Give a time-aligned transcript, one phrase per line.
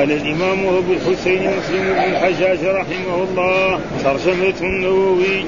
[0.00, 5.44] قال الإمام أبو الحسين مسلم بن الحجاج رحمه الله ترجمة النووي.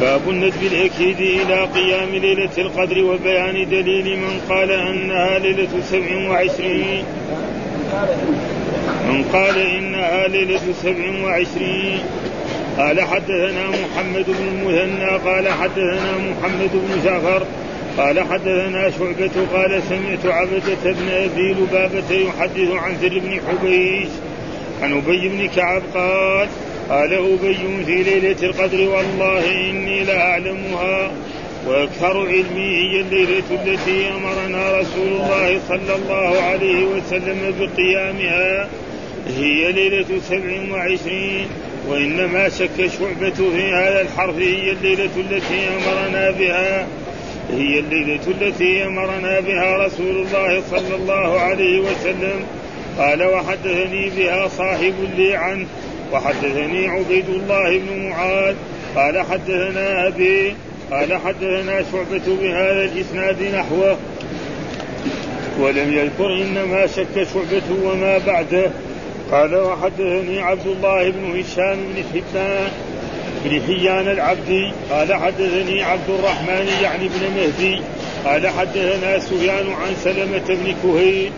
[0.00, 7.04] باب الندب الأكيد إلى قيام ليلة القدر وبيان دليل من قال أنها ليلة سبع وعشرين.
[9.08, 11.98] من قال إنها ليلة سبع وعشرين.
[12.78, 17.46] قال حدثنا محمد بن المثنى قال حدثنا محمد بن جعفر
[17.98, 24.08] قال حدثنا شعبة قال سمعت عبدة بن أبي لبابة يحدث عن ذر بن حبيش
[24.82, 26.48] عن أبي بن كعب قال
[26.90, 31.10] قال أبي في ليلة القدر والله إني لأعلمها
[31.66, 38.68] وأكثر علمي هي الليلة التي أمرنا رسول الله صلى الله عليه وسلم بقيامها
[39.38, 41.46] هي ليلة سبع وعشرين.
[41.88, 46.86] وإنما شك شعبة في هذا الحرف هي الليلة التي أمرنا بها.
[47.50, 52.44] هي الليلة التي أمرنا بها رسول الله صلى الله عليه وسلم.
[52.98, 55.66] قال وحدثني بها صاحب لي عنه.
[56.12, 58.54] وحدثني عبيد الله بن معاذ.
[58.96, 60.54] قال حدثنا أبي.
[60.90, 63.96] قال حدثنا شعبة بهذا الإسناد نحوه.
[65.60, 68.70] ولم يذكر إنما شك شعبة وما بعده.
[69.32, 72.70] قال وحدثني عبد الله بن هشام بن حبان.
[73.44, 77.80] بن حيان العبدي قال حدثني عبد الرحمن يعني بن مهدي.
[78.24, 81.32] قال حدثنا سفيان عن سلمة بن كهيل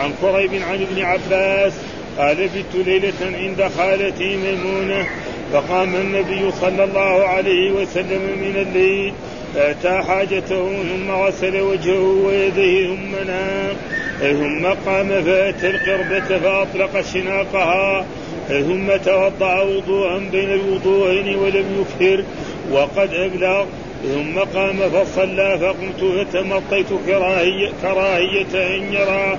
[0.00, 1.72] عن قريب عن ابن عباس.
[2.18, 5.06] قال بت ليلة عند خالتي ميمونة
[5.52, 9.12] فقام النبي صلى الله عليه وسلم من الليل
[9.54, 13.76] فأتى حاجته ثم غسل وجهه ويديه ثم نام.
[14.20, 18.06] ثم قام فأتى القربة فأطلق شناقها.
[18.48, 22.24] ثم توضأ وضوءا بين الوضوءين ولم يكثر
[22.72, 23.64] وقد أبلغ.
[24.02, 29.38] ثم قام فصلى فقمت فتمطيت كراهية, كراهية أن يرى.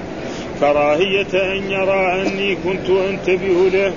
[0.60, 3.94] كراهية أن يرى أني كنت أنتبه له.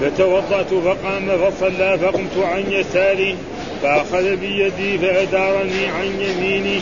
[0.00, 3.34] فتوضأت فقام فصلى فقمت عن يساري.
[3.82, 6.80] فأخذ بيدي فأدارني عن يميني.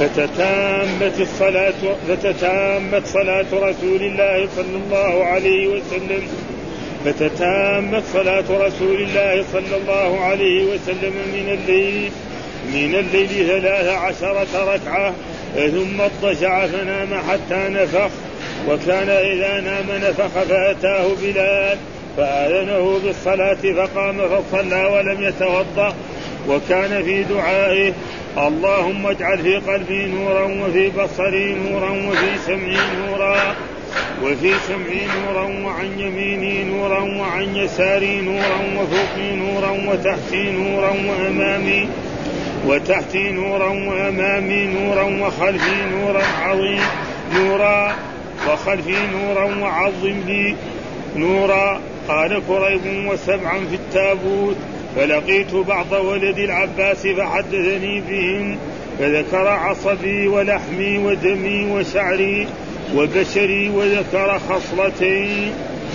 [0.00, 1.72] فتتامت الصلاة
[2.08, 6.22] فتتامت صلاة رسول الله صلى الله عليه وسلم.
[7.04, 12.10] فتتامت صلاة رسول الله صلى الله عليه وسلم من الليل
[12.66, 15.14] من الليل ثلاث عشرة ركعة
[15.54, 18.10] ثم اضطجع فنام حتى نفخ.
[18.68, 21.78] وكان إذا نام نفخ فأتاه بلال
[22.16, 25.94] فآذنه بالصلاة فقام فصلى ولم يتوضأ.
[26.48, 27.92] وكان في دعائه
[28.38, 33.54] اللهم اجعل في قلبي نورا وفي بصري نورا وفي سمعي نورا
[34.22, 41.88] وفي سمعي نورا وعن يميني نورا وعن يساري نورا وفوقي نورا وتحتي نورا وأمامي
[42.66, 46.82] وتحتي نورا وأمامي نورا وخلفي نورا عظيم
[47.34, 47.94] نورا
[48.48, 50.54] وخلفي نورا وعظم لي
[51.16, 54.56] نورا قال كريب وسبعا في التابوت
[54.96, 58.58] فلقيت بعض ولد العباس فحدثني بهم
[58.98, 62.46] فذكر عصبي ولحمي ودمي وشعري
[62.96, 65.52] وبشري وذكر خصلتين.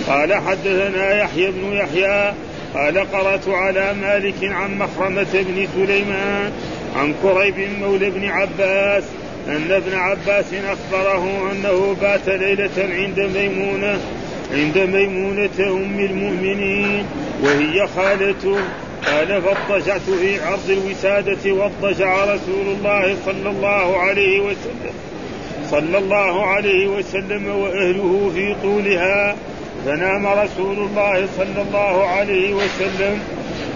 [0.08, 2.32] قال حدثنا يحيى بن يحيى
[2.74, 6.52] قال قرأت على مالك عن مخرمة بن سليمان
[6.96, 9.04] عن كريب مولى بن عباس
[9.48, 13.98] أن ابن عباس أخبره أنه بات ليلة عند ميمونة
[14.52, 17.06] عند ميمونة أم المؤمنين
[17.42, 18.58] وهي خالته
[19.04, 24.94] قال فاضطجعت في عرض الوسادة واضطجع رسول الله صلى الله عليه وسلم
[25.70, 29.36] صلى الله عليه وسلم وأهله في طولها.
[29.86, 33.20] فنام رسول الله صلى الله عليه وسلم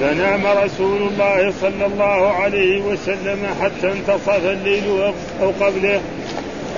[0.00, 6.00] فنام رسول الله صلى الله عليه وسلم حتى انتصف الليل أو قبله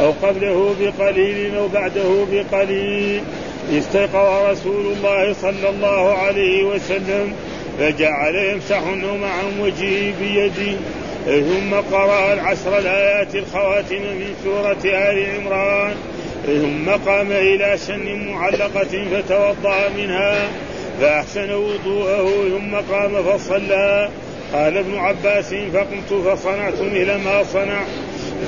[0.00, 3.22] أو قبله بقليل أو بعده بقليل.
[3.78, 7.32] استيقظ رسول الله صلى الله عليه وسلم
[7.82, 8.82] فجعل يمسح
[9.22, 10.78] عن وجهه بيده.
[11.26, 15.94] ثم قرأ العشر الآيات الخواتم من سورة آل عمران.
[16.46, 20.48] ثم قام إلى شن معلقة فتوضأ منها
[21.00, 22.48] فأحسن وضوءه.
[22.48, 24.08] ثم قام فصلى.
[24.52, 27.84] قال ابن عباس فقمت فصنعت مثل ما صنع.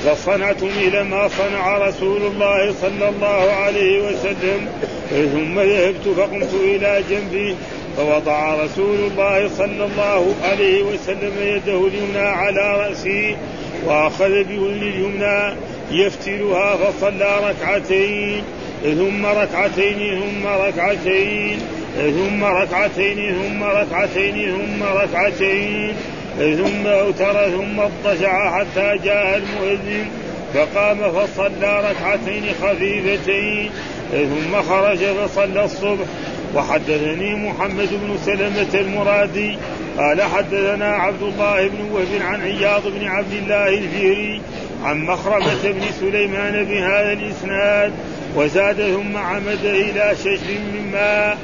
[0.05, 4.67] فصنعت مثل ما صنع رسول الله صلى الله عليه وسلم.
[5.09, 7.55] ثم ذهبت فقمت إلى جنبي
[7.97, 13.35] فوضع رسول الله صلى الله عليه وسلم يده اليمنى على رأسي
[13.85, 15.55] وأخذ بأذن اليمنى
[15.91, 18.43] يفتلها فصلى ركعتين
[18.83, 21.59] ثم ركعتين ثم ركعتين
[21.95, 25.93] ثم ركعتين ثم ركعتين ثم ركعتين
[26.37, 30.05] ثم أوتر ثم اضطجع حتى جاء المؤذن
[30.53, 33.71] فقام فصلى ركعتين خفيفتين
[34.11, 36.05] ثم خرج فصلى الصبح.
[36.55, 39.57] وحدثني محمد بن سلمة المرادي
[39.97, 44.41] قال حدثنا عبد الله بن وهب عن عياض بن عبد الله الفيري
[44.83, 47.93] عن مخرمة بن سليمان بهذا الإسناد
[48.35, 51.37] وزاد ثم عمد إلى شجر من ماء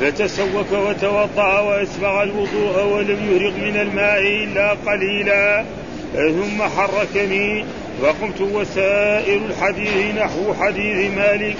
[0.00, 5.64] فتسوك وتوضأ وأسبغ الوضوء ولم يهرق من الماء إلا قليلا
[6.14, 7.64] ثم حركني
[8.02, 11.56] وقمت وسائر الحديث نحو حديث مالك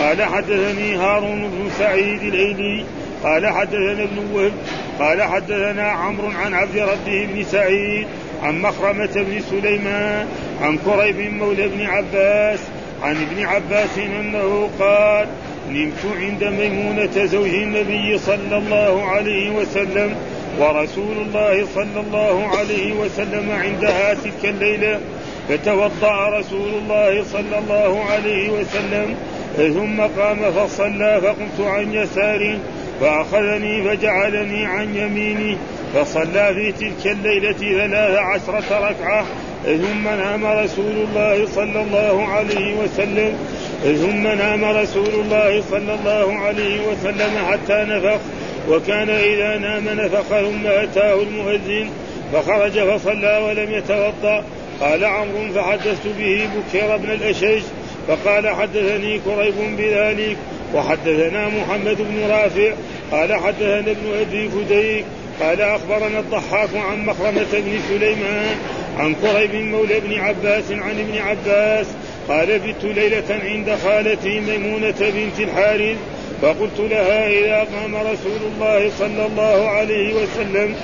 [0.00, 2.84] قال حدثني هارون بن سعيد الايلي
[3.24, 4.52] قال حدثنا ابن وهب
[4.98, 8.06] قال حدثنا عمرو عن عبد ربه بن سعيد
[8.42, 10.26] عن مخرمة بن سليمان
[10.62, 12.60] عن كريب مولى بن عباس
[13.02, 15.26] عن ابن عباس أنه قال
[15.70, 20.16] نمت عند ميمونة زوج النبي صلى الله عليه وسلم
[20.58, 25.00] ورسول الله صلى الله عليه وسلم عندها تلك الليلة
[25.48, 29.16] فتوضأ رسول الله صلى الله عليه وسلم
[29.56, 32.58] ثم قام فصلى فقمت عن يساره
[33.00, 35.56] فأخذني فجعلني عن يميني.
[35.94, 39.24] فصلى في تلك الليلة ثلاث عشرة ركعة.
[39.64, 43.38] ثم نام رسول الله صلى الله عليه وسلم.
[43.82, 48.20] ثم نام رسول الله صلى الله عليه وسلم حتى نفخ.
[48.68, 51.88] وكان إذا نام نفخ ثم أتاه المؤذن.
[52.32, 54.44] فخرج فصلى ولم يتوضأ.
[54.80, 57.62] قال عمرو فحدثت به بكير بن الأشج.
[58.08, 60.36] فقال حدثني كريب بذلك
[60.74, 62.72] وحدثنا محمد بن رافع
[63.12, 65.04] قال حدثنا ابن أبي فديك
[65.40, 68.56] قال أخبرنا الضحاك عن مخرمة بن سليمان
[68.98, 71.86] عن كريب مولى ابن عباس عن ابن عباس
[72.28, 75.96] قال بت ليلة عند خالتي ميمونة بنت الحارث
[76.42, 80.74] فقلت لها إذا قام رسول الله صلى الله عليه وسلم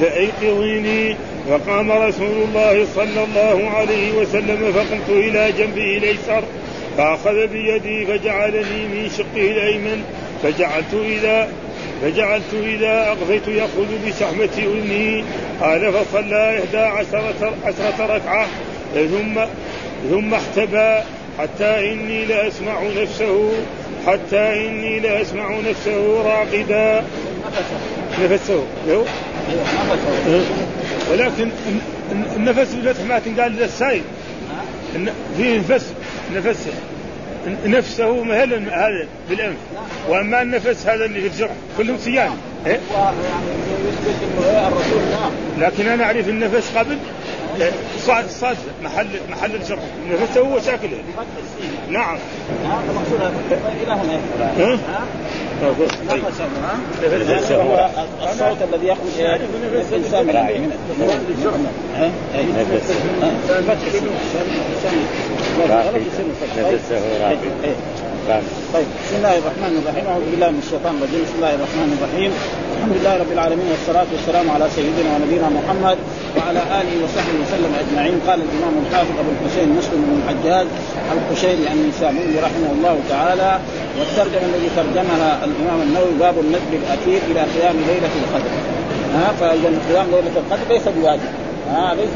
[0.00, 1.16] فأيقظيني
[1.50, 6.42] فقام رسول الله صلى الله عليه وسلم فقمت إلى جنبه الأيسر
[6.96, 10.04] فأخذ بيدي فجعلني من شقه الأيمن
[10.42, 11.48] فجعلت إذا
[12.02, 15.24] فجعلت إذا أغفيت يأخذ بشحمة أذني
[15.60, 18.46] قال فصلى إحدى عشرة, عشرة ركعة
[18.94, 19.40] ثم
[20.10, 21.02] ثم احتبى
[21.38, 23.52] حتى إني لأسمع نفسه
[24.06, 27.04] حتى إني لأسمع نفسه راقدا.
[28.22, 28.66] نفسه.
[31.10, 31.48] ولكن
[32.36, 32.74] النفس
[33.08, 34.02] ما تنقال للسائل
[35.36, 35.92] فيه نفس
[36.34, 36.68] نفس
[37.66, 39.56] نفسه مهل هذا بالأنف.
[40.08, 42.36] وأما النفس هذا اللي في الجرح كلهم صيام.
[42.66, 42.80] إيه؟
[45.58, 46.96] لكن أنا أعرف النفس قبل
[47.98, 49.78] صاد صاد محل محل الجرح
[50.22, 50.98] نفسه هو شاكله
[51.90, 52.18] نعم.
[57.02, 57.90] إلى هنا
[58.30, 60.26] الصوت الذي يخرج من الانسان
[68.26, 70.04] طيب بسم الله الرحمن الرحيم.
[70.10, 71.22] أعوذ بالله من الشيطان الرجيم.
[71.26, 72.30] بسم الله الرحمن الرحيم.
[72.76, 75.98] الحمد لله رب العالمين والصلاة والسلام على سيدنا ونبينا محمد
[76.36, 78.16] وعلى آله وصحبه وسلم أجمعين.
[78.26, 80.66] قال الإمام الحافظ أبو الحسين مسلم بن الحجاج
[81.14, 83.50] القشيري النسابوري رحمه الله تعالى.
[83.98, 88.52] والترجمة الذي ترجمها الإمام النووي باب النجم الأخير إلى قيام ليلة القدر.
[89.16, 91.30] ها فإذا قيام ليلة القدر ليس بواجب.
[91.70, 92.14] ها ليس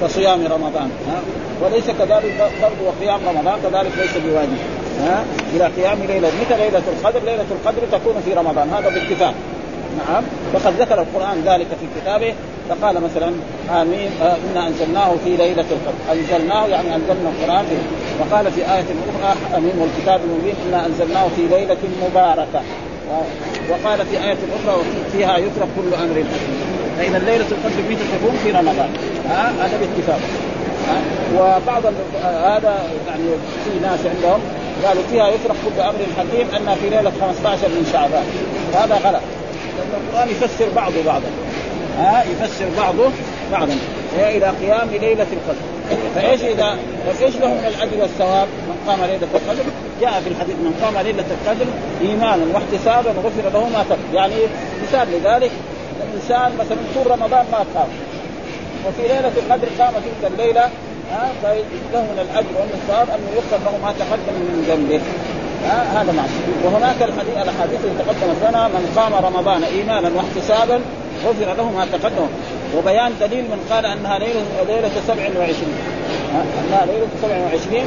[0.00, 1.20] كصيام رمضان ها؟
[1.62, 4.58] وليس كذلك فرض وقيام رمضان كذلك ليس بواجب
[5.00, 5.24] ها؟
[5.56, 9.34] إلى قيام ليلة متى ليلة القدر؟ ليلة القدر تكون في رمضان هذا باتفاق.
[9.98, 10.22] نعم؟
[10.54, 12.34] وقد ذكر القرآن ذلك في كتابه
[12.68, 13.32] فقال مثلا
[13.82, 16.12] آمين آه إنا أنزلناه في ليلة القدر.
[16.12, 17.76] أنزلناه يعني أنزلنا القرآن فيه
[18.20, 21.76] وقال في آية أخرى آمين والكتاب المبين إنا أنزلناه في ليلة
[22.10, 22.62] مباركة.
[23.70, 26.74] وقال في آية أخرى فيها يترك كل أمر حكيم.
[26.98, 28.88] فإذا ليلة القدر متى تكون؟ في رمضان.
[29.28, 30.20] ها؟ هذا باتفاق.
[31.34, 31.82] وبعض
[32.24, 32.78] هذا
[33.08, 33.24] يعني
[33.64, 34.40] في ناس عندهم
[34.84, 38.24] قالوا فيها يترك كل أمر حكيم أن في ليلة 15 من شعبان.
[38.72, 39.22] وهذا غلط.
[39.76, 41.26] لأن القرآن يفسر بعضه بعضا.
[41.98, 43.10] ها؟ يفسر بعضه
[43.52, 43.76] بعضا.
[44.18, 45.64] إلى قيام ليلة القدر.
[46.14, 46.78] فإيش اذا
[47.22, 49.64] إيش له من الأجر والثواب؟ من قام ليلة القدر.
[50.00, 51.66] جاء في الحديث من قام ليلة القدر
[52.02, 54.34] ايمانا واحتسابا غفر له ما تقدم يعني
[54.82, 55.50] مثال لذلك
[56.08, 57.88] الانسان مثلا طول رمضان ما قام.
[58.86, 60.70] وفي ليلة القدر قام تلك الليلة
[61.42, 65.00] فله من الأجر والثواب انه يغفر له ما تقدم من ذنبه.
[65.96, 66.30] هذا معنى
[66.64, 70.80] وهناك الحديث الأحاديث التي تقدمت لنا من قام رمضان إيمانا واحتسابا
[71.24, 72.28] غفر له ما تقدم.
[72.76, 75.74] وبيان دليل من قال أنها ليله ليلة 27
[76.60, 77.82] أنها ليلة 27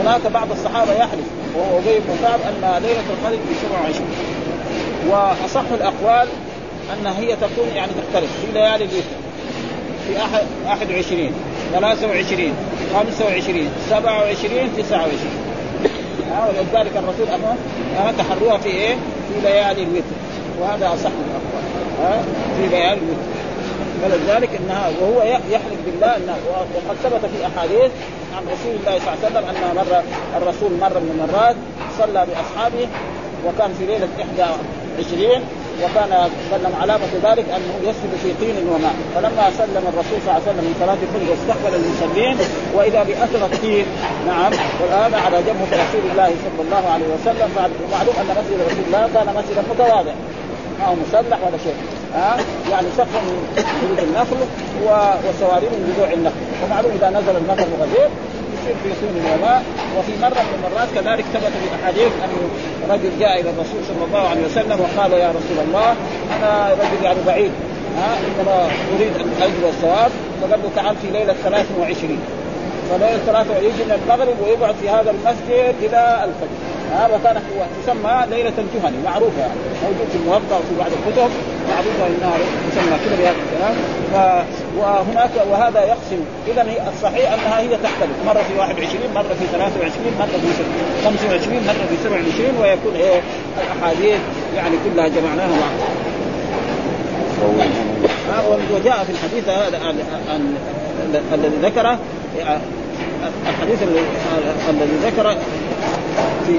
[0.00, 4.06] هناك بعض الصحابة يحلف وهو أبي بن كعب أن ليلة القدر في 27
[5.10, 6.28] وأصح الأقوال
[6.92, 9.16] أن هي تكون يعني تختلف في ليالي الوتر.
[10.12, 10.18] في
[10.68, 11.32] أحد 21
[11.72, 12.52] 23
[12.94, 15.52] 25 27 29
[16.48, 20.16] ولذلك الرسول أمر تحروها في إيه؟ في ليالي الوتر.
[20.60, 21.64] وهذا أصح الأقوال.
[22.02, 22.22] ها
[22.56, 23.32] في ليالي الوتر.
[24.02, 26.36] فلذلك انها وهو يحلف بالله انه
[26.74, 27.90] وقد ثبت في أحاديث
[28.36, 30.02] عن رسول الله صلى الله عليه وسلم أن مره
[30.36, 31.56] الرسول مره من المرات
[31.98, 32.88] صلى بأصحابه
[33.46, 35.42] وكان في ليلة 21
[35.82, 36.12] وكان
[36.50, 38.94] سلم علامة ذلك أنه يسجد في طين وماء.
[39.14, 42.36] فلما سلم الرسول صلى الله عليه وسلم من صلاة الفجر واستقبل المصلين
[42.74, 43.86] وإذا بأثر الطين
[44.26, 47.48] نعم والآن على جنبه رسول الله صلى الله عليه وسلم
[47.92, 50.14] معلوم أن مسجد رسول الله كان مسجدا متواضع.
[50.78, 51.78] ما هو مسلح ولا شيء.
[52.14, 52.36] ها؟
[52.70, 53.36] يعني سقف من
[53.96, 54.40] جذوع النخل
[54.84, 56.42] وسواري من جذوع النخل.
[56.62, 58.08] ومعلوم إذا نزل المطر الغزير
[58.70, 59.62] يصير سون وماء
[59.98, 62.30] وفي مرة من المرات كذلك ثبت في الاحاديث أن
[62.90, 65.90] رجل جاء إلى الرسول صلى الله عليه وسلم وقال يا رسول الله
[66.36, 67.52] أنا رجل يعني بعيد
[67.98, 70.10] ها إنما أريد أن اجر الثواب
[70.42, 72.18] فقال له تعال في ليلة 23
[72.90, 76.71] فليلة 23 يجي من المغرب ويقعد في هذا المسجد إلى الفجر.
[76.92, 77.42] ها وكانت
[77.82, 79.40] تسمى ليلة الجهني معروفة.
[79.40, 81.30] يعني موجود في الموضع وفي بعض الكتب
[81.70, 82.36] معروفة إنها
[82.70, 83.74] تسمى كذا بهذا الكلام.
[84.12, 84.16] ف...
[84.78, 86.62] وهناك وهذا يقسم اذا
[86.94, 88.16] الصحيح أنها هي تختلف.
[88.26, 90.50] مرة في 21 مرة في 23 مرة في
[91.04, 93.20] 25 مرة في 27 ويكون إيه؟
[93.62, 94.20] الأحاديث
[94.56, 95.68] يعني كلها جمعناها مع
[98.74, 99.94] وجاء في الحديث هذا
[101.34, 101.98] الذي ذكره
[103.48, 103.82] الحديث
[104.70, 105.36] الذي ذكر
[106.46, 106.52] في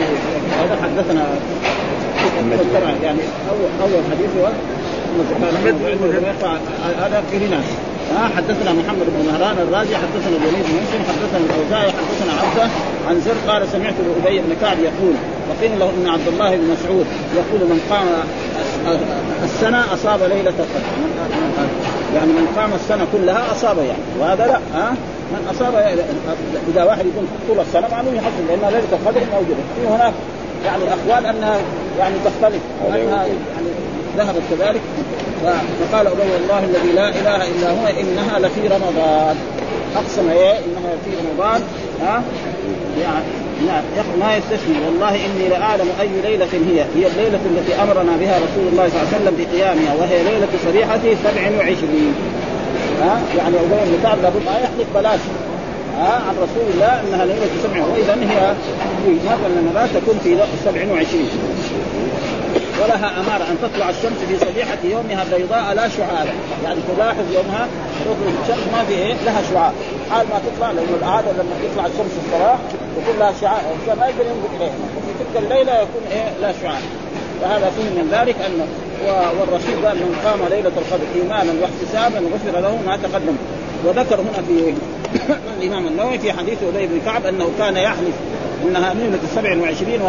[0.59, 1.25] هذا حدثنا
[3.03, 4.49] يعني اول أول حديث هو
[7.01, 7.65] هذا ناس
[8.35, 12.69] حدثنا محمد بن مهران الرازي حدثنا الوليد بن مسلم حدثنا الأوزاعي حدثنا عبده
[13.07, 13.93] عن زر قال سمعت
[14.25, 15.13] أبي بن كعب يقول
[15.49, 18.07] وقيل له إن عبد الله بن مسعود يقول من قام
[19.43, 20.85] السنة أصاب ليلة القدر.
[22.15, 24.03] يعني من قام السنة كلها أصاب يعني.
[24.19, 24.95] وهذا لا ها؟
[25.31, 25.97] من اصاب
[26.73, 29.63] إذا واحد يكون طول السنة معلوم يحصل لأن ليلة القدر موجودة.
[29.75, 30.13] في هناك
[30.65, 31.57] يعني اقوال أنها
[31.99, 33.37] يعني تختلف وانها يعني
[34.17, 34.81] ذهبت كذلك.
[35.91, 39.35] فقال ابي والله الذي لا إله إلا هو إنها لفي رمضان.
[39.95, 41.61] أقسم إيه؟ إنها في رمضان.
[42.01, 42.23] ها؟
[43.01, 43.25] يعني
[44.19, 44.75] ما يستثني.
[44.85, 46.79] والله إني لأعلم أي ليلة هي.
[46.95, 50.99] هي الليلة التي أمرنا بها رسول الله صلى الله عليه وسلم بقيامها وهي ليلة صريحه
[51.23, 52.15] 27
[53.03, 55.19] ها؟ يعني ابي بن كعب لابد ما يحلف بلاش.
[55.97, 58.53] ها؟ عن رسول الله إنها ليلة 27 واذا هي
[59.05, 61.29] من المرات تكون في 27
[62.81, 66.25] ولها أمارة أن تطلع الشمس في صبيحة يومها بيضاء لا شعاع
[66.63, 67.67] يعني تلاحظ يومها
[68.05, 69.71] تخرج الشمس ما في إيه؟ لها شعاع
[70.11, 72.57] حال ما تطلع لأنه العادة لما تطلع الشمس الصباح
[73.01, 73.61] يكون لها شعاع
[73.99, 76.79] ما يقدر ينظر اليها وفي تلك الليلة يكون إيه؟ لا شعاع
[77.41, 78.67] فهذا فيه من ذلك انه
[79.07, 83.35] والرسول قال من قام ليلة القدر إيمانا واحتسابا غفر له ما تقدم.
[83.85, 84.73] وذكر هنا في
[85.59, 88.15] الإمام النووي في حديث أبي بن كعب أنه كان يحلف
[88.65, 90.01] انها ليله 27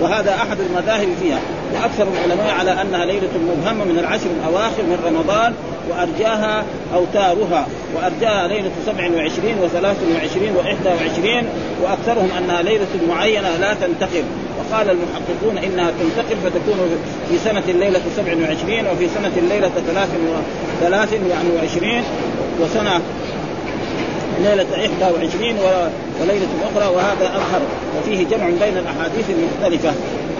[0.00, 1.40] وهذا أحد المذاهب فيها.
[1.74, 5.54] وأكثر العلماء على أنها ليلة مبهمة من العشر الأواخر من رمضان
[5.90, 6.64] وأرجاها
[6.94, 7.66] أوتارها.
[7.96, 9.86] وأرجاها ليلة 27 و23
[10.58, 11.44] و21
[11.82, 14.24] وأكثرهم أنها ليلة معينة لا تنتقل.
[14.70, 16.78] وقال المحققون إنها تنتقل فتكون
[17.30, 19.70] في سنة الليلة 27 وفي سنة الليلة
[20.82, 22.02] 23
[22.60, 23.00] وسنة
[24.42, 25.42] ليلة 21
[26.20, 27.60] وليلة أخرى وهذا أظهر
[27.98, 29.92] وفيه جمع بين الأحاديث المختلفة.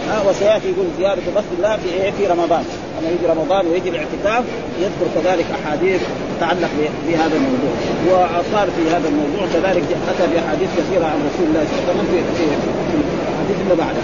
[0.09, 2.65] ها وسيأتي يقول زياره مسجد الله في إيه؟ في رمضان.
[3.01, 4.45] لما يجي رمضان ويجي الاعتكاف
[4.81, 6.01] يذكر كذلك أحاديث
[6.37, 6.71] تتعلق
[7.09, 7.75] بهذا الموضوع.
[8.09, 12.25] وصار في هذا الموضوع كذلك اتى باحاديث كثيرة عن رسول الله صلى الله عليه وسلم
[12.35, 13.18] في
[13.49, 14.01] الحديث اللي بعده.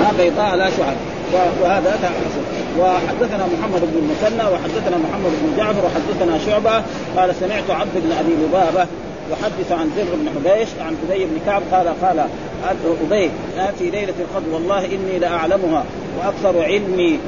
[0.00, 0.94] ها بيضاء لا شعر.
[1.62, 2.44] وهذا حصل
[2.78, 6.82] وحدثنا محمد بن المثنى وحدثنا محمد بن جعفر وحدثنا شعبة.
[7.16, 8.86] قال سمعت عبد بن أبي لبابة
[9.32, 12.26] يحدث عن زر بن حبيش عن أبي بن كعب قال قال
[12.68, 13.30] أبي
[13.78, 15.84] في ليلة القدر والله إني لأعلمها
[16.18, 17.18] وأكثر علمي.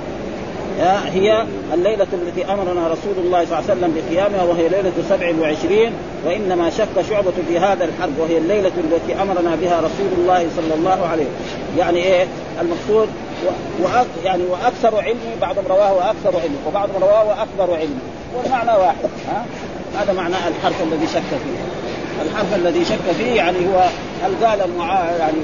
[1.13, 1.45] هي
[1.75, 5.93] الليلة التي أمرنا رسول الله صلى الله عليه وسلم بقيامها وهي ليلة سبع وعشرين
[6.27, 11.07] وإنما شك شعبة في هذا الحرب وهي الليلة التي أمرنا بها رسول الله صلى الله
[11.07, 11.79] عليه وسلم.
[11.79, 12.27] يعني إيه؟
[12.61, 13.09] المقصود
[13.83, 18.01] وأك يعني وأكثر علمي بعضهم رواه وأكثر علمي وبعضهم رواه وأكبر علمي
[18.37, 19.45] والمعنى واحد ها؟
[19.99, 21.77] هذا معنى الحرف الذي شك فيه.
[22.23, 23.89] الحرف الذي شك فيه يعني هو
[24.23, 24.59] هل قال
[25.19, 25.39] يعني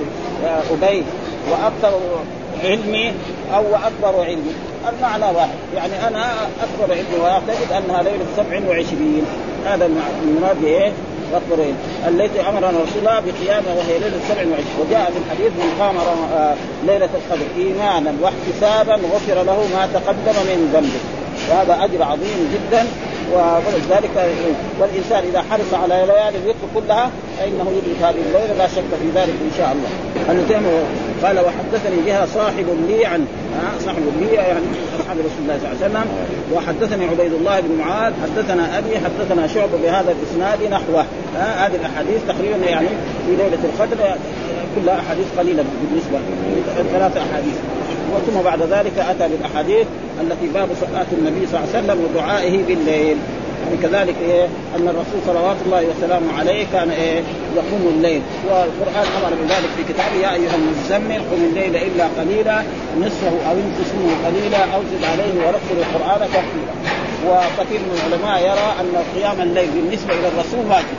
[0.70, 1.02] أبي
[1.50, 1.98] وأكثر
[2.64, 3.12] علمي
[3.54, 4.52] أو وأكبر علمي.
[4.88, 5.58] المعنى واحد.
[5.76, 9.26] يعني أنا أكبر علمي وأعتقد أنها ليلة 27
[9.66, 9.90] هذا
[10.22, 10.92] المراد بإيه؟
[11.34, 11.76] أكبر علم
[12.08, 16.54] التي أمرنا رسول الله بقيامها وهي ليلة 27 وجاء في الحديث من قام آه،
[16.86, 21.02] ليلة القدر إيمانا واحتسابا غفر له ما تقدم من ذنبه.
[21.50, 22.86] وهذا أجر عظيم جدا.
[23.32, 24.10] ولذلك
[24.80, 29.28] والإنسان إذا حرص على ليالي الوتر كلها فإنه يدرك هذه الليلة لا شك في ذلك
[29.28, 29.88] إن شاء الله.
[31.22, 33.26] قال وحدثني بها صاحب لي عن
[33.84, 34.66] صاحب لي يعني
[35.00, 36.06] أصحاب رسول الله صلى الله عليه وسلم.
[36.52, 41.04] وحدثني عبيد الله بن معاذ حدثنا أبي حدثنا شعبة بهذا الإسناد نحوه.
[41.36, 42.88] هذه الأحاديث تقريبا يعني
[43.26, 44.16] في ليلة القدر
[44.76, 46.18] كلها أحاديث قليلة بالنسبة
[46.92, 47.54] ثلاث أحاديث.
[48.18, 49.86] ثم بعد ذلك أتى بالأحاديث
[50.20, 53.16] التي باب صلاة النبي صلى الله عليه وسلم ودعائه بالليل.
[53.62, 54.44] يعني كذلك إيه؟
[54.76, 57.22] أن الرسول صلوات الله وسلامه عليه كان إيه؟
[57.56, 58.22] يقوم الليل.
[58.48, 62.62] والقرآن أمر بذلك في كتابه يا أيها المزمل قم الليل إلا قليلا
[63.00, 66.74] نصفه أو انقص منه قليلا أو زد عليه ورتل القرآن ترتيلا
[67.28, 70.98] وكثير من العلماء يرى أن قيام الليل بالنسبة إلى الرسول واجب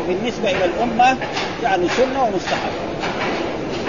[0.00, 1.16] وبالنسبة إلى الأمة
[1.62, 2.72] يعني سنة ومستحب.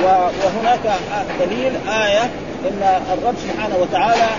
[0.03, 0.99] وهناك
[1.39, 2.29] دليل آية
[2.69, 4.29] أن الرب سبحانه وتعالى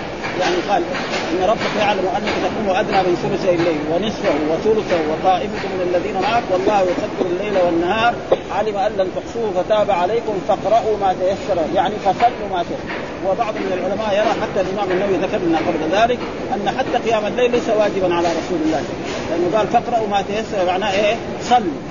[0.41, 0.83] يعني قال
[1.31, 6.43] إن ربك يعلم أنك تقوم أدنى من ثلثي الليل ونصفه وثلثه وطائفة من الذين معك
[6.51, 8.13] والله يقدر الليل والنهار.
[8.57, 11.61] علم أن لن تحصوه فتاب عليكم فاقرأوا ما تيسر.
[11.75, 12.89] يعني فصلوا ما تيسر.
[13.27, 16.19] وبعض من العلماء يرى حتى الإمام النووي ذكر لنا قبل ذلك
[16.53, 18.83] أن حتى قيام الليل ليس واجبا على رسول الله.
[19.29, 20.65] لأنه قال فاقرأوا ما تيسر.
[20.67, 21.15] معناه إيه؟
[21.49, 21.81] صلوا.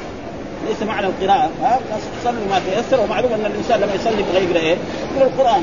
[0.69, 1.51] ليس معنى القراءة.
[1.63, 1.79] ها؟
[2.25, 3.01] صلوا ما تيسر.
[3.03, 4.77] ومعلوم أن الإنسان لما يصلي بغير إيه؟
[5.17, 5.63] يقرأ القرآن.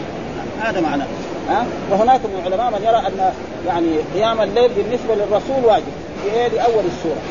[0.61, 1.05] هذا معناه
[1.49, 3.31] ها؟ وهناك من العلماء من يرى أن
[3.67, 5.93] يعني قيام الليل بالنسبة للرسول واجب.
[6.23, 7.21] في إيه؟ لأول السورة.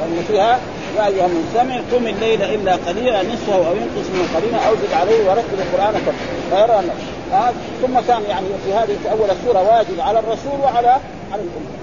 [0.00, 0.58] لأن فيها
[0.96, 5.30] يا أيها المستمع قم الليل إلا قليلا نصفه أو ينقص منه قليلا أو زد عليه
[5.30, 5.94] ورتل القرآن
[6.50, 6.90] فيرى أن
[7.82, 10.88] ثم كان يعني في هذه في أول السورة واجب على الرسول وعلى
[11.32, 11.74] على الأمة.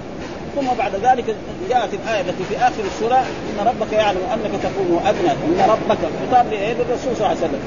[0.56, 1.36] ثم بعد ذلك
[1.70, 6.46] جاءت الآية التي في آخر السورة إن ربك يعلم أنك تكون أدنى إن ربك خطاب
[6.52, 7.60] للرسول صلى الله عليه وسلم.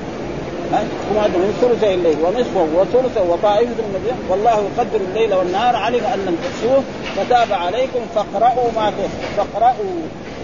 [0.73, 6.19] ادنى من ثلثي الليل ونصفه وثلثه وطائفه من النبي والله يقدر الليل والنهار علم ان
[6.27, 6.83] لم تحصوه
[7.17, 9.95] فتاب عليكم فاقرأوا ما تيسر فاقرأوا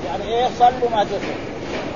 [0.07, 1.35] يعني إيه صلوا ما تيسر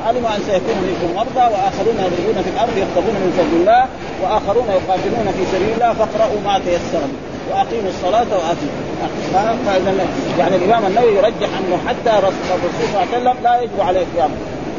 [0.07, 3.85] علم ان سيكون منكم مرضى واخرون يضربون في الأرض يبتغون من فضل الله
[4.23, 7.03] واخرون يقاتلون في سبيل الله فاقرأوا ما تيسر
[7.51, 8.71] واقيموا الصلاه واتوا
[10.39, 14.35] يعني الامام النووي يرجح انه حتى الرسول صلى الله عليه وسلم لا يجب عليه قيامه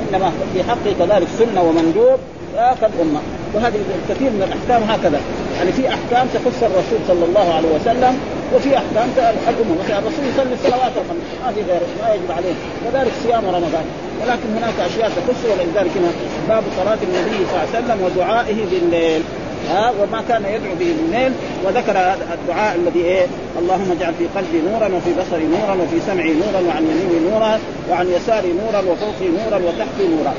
[0.09, 2.19] انما في حقه كذلك سنه ومندوب
[2.57, 3.21] كالامه
[3.55, 5.21] وهذه كثير من الأحكام هكذا.
[5.59, 8.15] يعني في أحكام تخص الرسول صلى الله عليه وسلم
[8.55, 9.09] وفي أحكام
[9.49, 9.75] الأمة.
[9.85, 12.55] مثلا الرسول يصلي الصلوات الخمس في غيره ما يجب عليه.
[12.85, 13.87] كذلك صيام رمضان.
[14.21, 16.11] ولكن هناك أشياء تخص ولذلك هنا
[16.49, 19.23] باب صلاة النبي صلى الله عليه وسلم ودعائه بالليل.
[19.71, 21.33] ها وما كان يدعو به بالليل.
[21.65, 21.97] وذكر
[22.37, 23.27] الدعاء الذي إيه؟
[23.61, 27.59] اللهم اجعل في قلبي نورا وفي بصري نورا وفي سمعي نورا وعن يميني نورا
[27.91, 30.35] وعن يساري نورا وفوقي نورا وتحتي نورا.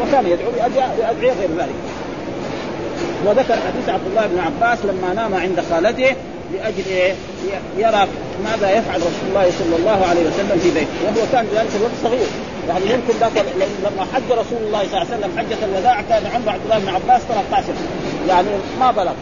[0.00, 1.74] وكان يدعو بادعيه غير ذلك.
[3.26, 6.16] وذكر حديث عبد الله بن عباس لما نام عند خالته
[6.52, 7.14] لأجل إيه؟
[7.78, 8.06] يرى
[8.44, 10.88] ماذا يفعل رسول الله صلى الله عليه وسلم في بيته.
[11.04, 12.26] وهو كان ذلك الوقت صغير.
[12.68, 13.44] يعني يمكن ذاك
[13.84, 16.88] لما حج رسول الله صلى الله عليه وسلم حجة الوداع كان عمر عبد الله بن
[16.88, 17.66] عباس 13
[18.28, 18.48] يعني
[18.80, 19.12] ما بلغ.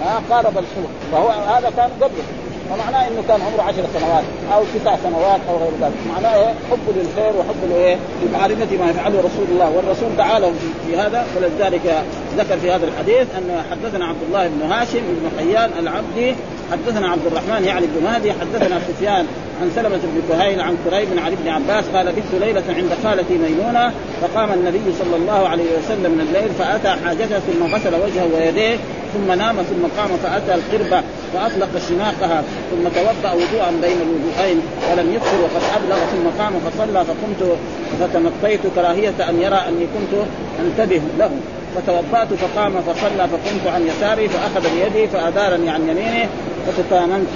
[0.00, 0.88] ما قارب الحلم.
[1.12, 2.24] فهو هذا كان قبله.
[2.70, 5.94] فمعناه إنه كان عمره عشر سنوات أو تسع سنوات أو غير ذلك.
[6.14, 9.70] معناه إيه حب للخير وحب لايه لمعرفه ما يفعله رسول الله.
[9.70, 10.54] والرسول دعا لهم
[10.86, 12.04] في هذا ولذلك
[12.38, 16.34] ذكر في هذا الحديث أن حدثنا عبد الله بن هاشم بن حيان العبدي
[16.72, 19.26] حدثنا عبد الرحمن يعني بن مهدي حدثنا سفيان
[19.62, 23.92] عن سلمة بن كهيل عن كريب عن ابن عباس قال بت ليلة عند خالتي ميمونة
[24.22, 28.76] فقام النبي صلى الله عليه وسلم من الليل فأتى حاجته ثم غسل وجهه ويديه
[29.14, 31.02] ثم نام ثم قام فأتى القربة
[31.34, 37.58] فأطلق شماقها ثم توضأ وضوءا بين الوضوءين ولم يدخل وقد أبلغ ثم قام فصلى فقمت
[38.00, 40.24] فتمطيت كراهية أن يرى أني كنت
[40.60, 41.30] أنتبه له.
[41.76, 46.28] فتوضأت فقام فصلى فقمت عن يساري فأخذ بيدي فأدارني عن يمينه.
[46.66, 47.26] فتتاممت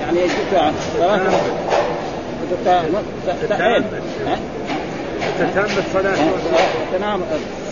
[0.00, 1.30] يعني جئت ثلاثة
[5.38, 6.16] تتم الصلاة.
[6.98, 7.20] تنام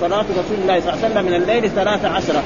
[0.01, 2.43] صلاة رسول الله صلى الله عليه وسلم من الليل ثلاث عشرة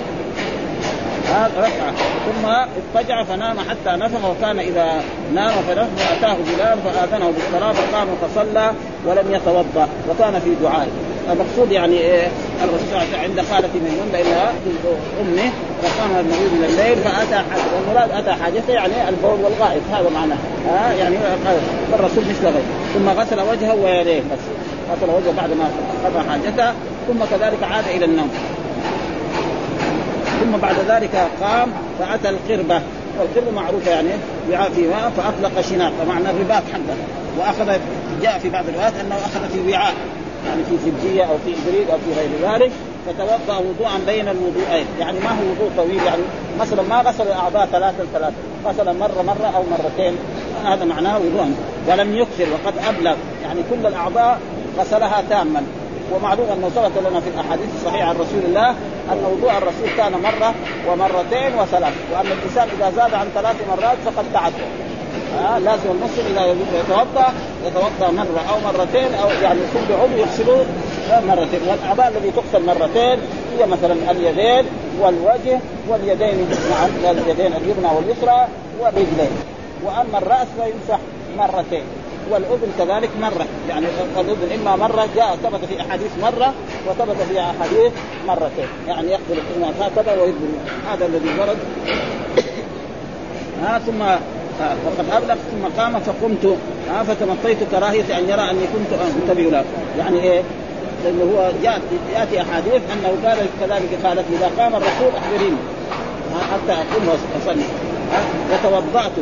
[1.34, 1.92] هذا ركعة
[2.26, 5.02] ثم اضطجع فنام حتى نفخ وكان إذا
[5.34, 8.70] نام فنفخ أتاه بلال فآذنه بالصلاة فقام فصلى
[9.06, 10.88] ولم يتوضأ وكان في دعائه.
[11.32, 12.28] المقصود يعني إيه
[12.64, 14.52] الرسول عند خالتي ميمون لانها
[15.20, 15.50] أمه
[15.82, 20.36] فقام النبي من الليل فأتى حاجة والمراد أتى حاجته يعني البول والغائط هذا معناه.
[20.68, 21.16] ها؟ يعني
[21.94, 24.38] الرسول مثل غيره ثم غسل وجهه ويديه بس.
[24.90, 25.70] غسل وجهه بعد ما
[26.04, 26.72] قضى حاجته
[27.08, 28.30] ثم كذلك عاد إلى النوم.
[30.40, 32.80] ثم بعد ذلك قام فأتى القربة.
[33.18, 34.08] والقربة معروفة يعني
[34.50, 36.96] وعاء في ماء فأطلق شناق فمعنى الرباط حقه.
[37.38, 37.78] واخذ
[38.22, 39.94] جاء في بعض الروايات أنه أخذ في وعاء.
[40.46, 42.72] يعني في زبديه أو في ابريق أو في غير ذلك
[43.06, 46.22] فتوضا وضوءا بين الوضوءين يعني ما هو وضوء طويل يعني
[46.60, 48.34] مثلا ما غسل الأعضاء ثلاثا ثلاثا
[48.66, 50.16] غسل مرة مرة أو مرتين
[50.64, 51.54] هذا معناه وضوءا.
[51.88, 53.16] ولم يكثر وقد أبلغ.
[53.42, 54.40] يعني كل الأعضاء
[54.78, 55.62] غسلها تاما.
[56.14, 58.70] ومعلوم أنه ثبت لنا في الأحاديث الصحيحة عن رسول الله
[59.12, 60.54] أن وضوء الرسول كان مرة
[60.88, 61.94] ومرتين وثلاث.
[62.12, 64.64] وأن الإنسان إذا زاد عن ثلاث مرات فقد تعدى
[65.38, 67.32] آه لازم المسلم اذا يتوضأ
[67.66, 70.66] يتوضأ مرة أو مرتين أو يعني كل عضو يغسله
[71.10, 71.60] مرتين.
[71.68, 73.18] والأعضاء الذي تغسل مرتين
[73.58, 74.64] هي مثلا اليدين
[75.00, 78.48] والوجه واليدين نعم اليدين اليمنى واليسرى
[78.80, 79.30] والرجلين.
[79.84, 80.98] وأما الرأس فيمسح
[81.38, 81.84] مرتين
[82.30, 83.46] والأذن كذلك مرة.
[83.68, 83.86] يعني
[84.20, 86.54] الأذن إما مرة جاء ثبت في أحاديث مرة
[86.88, 87.92] وثبت في أحاديث
[88.28, 88.68] مرتين.
[88.88, 90.48] يعني يقبل الاذن هكذا ويذبل
[90.90, 91.58] هذا الذي ورد.
[93.62, 94.02] ها ثم
[94.60, 96.56] وقد ثم قام فقمت
[96.90, 99.64] ها فتمطيت كراهية أن يرى أني كنت أنتبه له.
[99.98, 100.42] يعني إيه؟
[101.04, 101.50] لأنه هو
[102.14, 105.56] ياتي أحاديث أنه قال كذلك قالت إذا قام الرسول اخبريني
[106.52, 107.64] حتى أقوم واصلي
[108.52, 109.12] وتوضأت.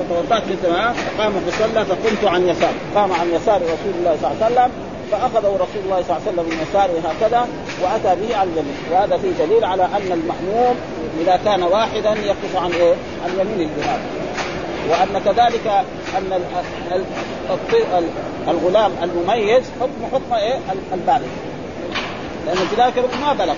[0.00, 2.72] وتوضأت مثل ما قام فصلى فقمت عن يسار.
[2.94, 4.70] قام عن يسار رسول الله صلى الله عليه وسلم
[5.10, 7.48] فأخذه رسول الله صلى الله عليه وسلم من يساره هكذا
[7.82, 8.76] وأتى به على اليمين.
[8.92, 10.76] وهذا فيه دليل على أن المأموم
[11.20, 14.00] إذا كان واحدا يقف عن إيه؟ عن يمين الإمام
[14.90, 15.84] وأن كذلك
[16.18, 16.40] أن
[18.48, 20.58] الغلام المميز حكم حكم إيه؟
[20.92, 21.26] البالغ.
[22.46, 23.54] لأن في ذلك ما بلغ.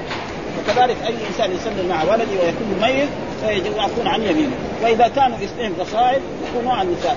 [0.58, 3.08] وكذلك أي إنسان يسلم مع ولده ويكون مميز
[3.46, 4.56] فيكون عن يمينه.
[4.82, 7.16] وإذا كانوا اثنين فصاعد يكونوا عن النساء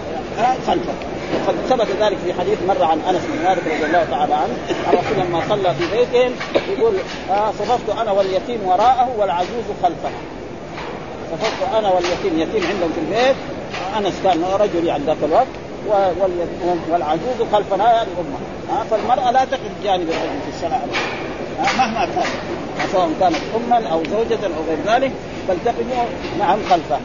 [0.68, 0.94] خلفه.
[1.36, 4.56] وقد ثبت ذلك في حديث مر عن أنس بن مالك رضي الله تعالى عنه.
[4.90, 6.32] الرسول لما صلى في بيتهم
[6.78, 6.94] يقول
[7.32, 10.10] آه صففت أنا واليتيم وراءه والعجوز خلفه.
[11.32, 13.36] صففت أنا واليتيم يتيم عندهم في البيت.
[13.98, 15.48] أنس كان رجل يعني ذاك الوقت
[16.90, 22.52] والعجوز خلفنا يعني امه آه فالمرأة لا تقف جانب الرجل في آه مهما كان
[22.92, 25.12] سواء كانت اما أو زوجة أو غير ذلك
[25.48, 26.06] فالتقموا
[26.40, 27.00] نعم خلفه.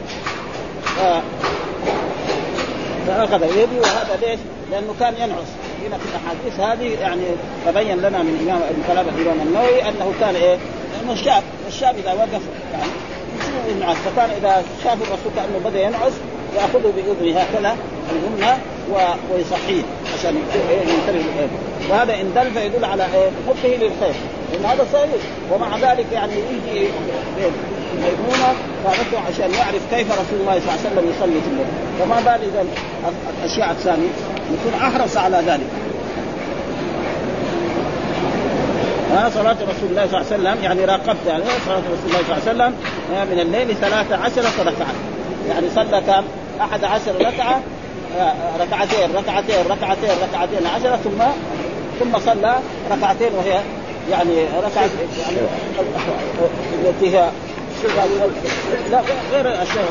[3.06, 5.48] فأخذ يدي وهذا ليش؟ لأنه كان ينعس.
[5.86, 7.22] هنا في الأحاديث هذه يعني
[7.66, 10.58] تبين لنا من إمام ابن كلام الإمام النووي أنه كان إيه؟
[10.92, 11.42] لأنه شاب.
[11.68, 12.90] الشاب إذا وقف يعني
[13.68, 13.96] ينعس.
[13.96, 16.12] فكان إذا شاف الرسول كأنه بدأ ينعس
[16.56, 17.76] ياخذه باذنه هكذا
[18.10, 18.52] اليمنى
[19.32, 19.82] ويصحيه
[20.18, 21.48] عشان ينتبه؟
[21.90, 24.14] وهذا إن دل فيدل على إيه؟ حبه للخير.
[24.52, 25.22] لأن هذا صحيح.
[25.52, 26.88] ومع ذلك يعني يجي
[27.96, 31.66] ميمونه فعرفته عشان يعرف كيف رسول الله صلى الله عليه وسلم يصلي في الليل
[31.98, 32.64] فما بال إذا
[33.38, 34.08] الأشياء الثانية.
[34.52, 35.66] يكون أحرص على ذلك.
[39.12, 40.64] ها صلاة رسول الله صلى الله عليه وسلم.
[40.64, 42.74] يعني راقبت يعني صلاة رسول الله صلى الله عليه وسلم
[43.30, 44.94] من الليل ثلاث عشرة ركعة
[45.48, 46.24] يعني صلى كم؟
[46.60, 47.60] أحد عشر ركعة
[48.60, 51.22] ركعتين ركعتين ركعتين ركعتين عشرة ثم
[52.00, 52.58] ثم صلى
[52.90, 53.60] ركعتين وهي
[54.10, 54.90] يعني ركعة
[55.20, 55.38] يعني
[56.84, 57.28] التي هي
[58.90, 59.00] لا
[59.32, 59.84] غير الاشياء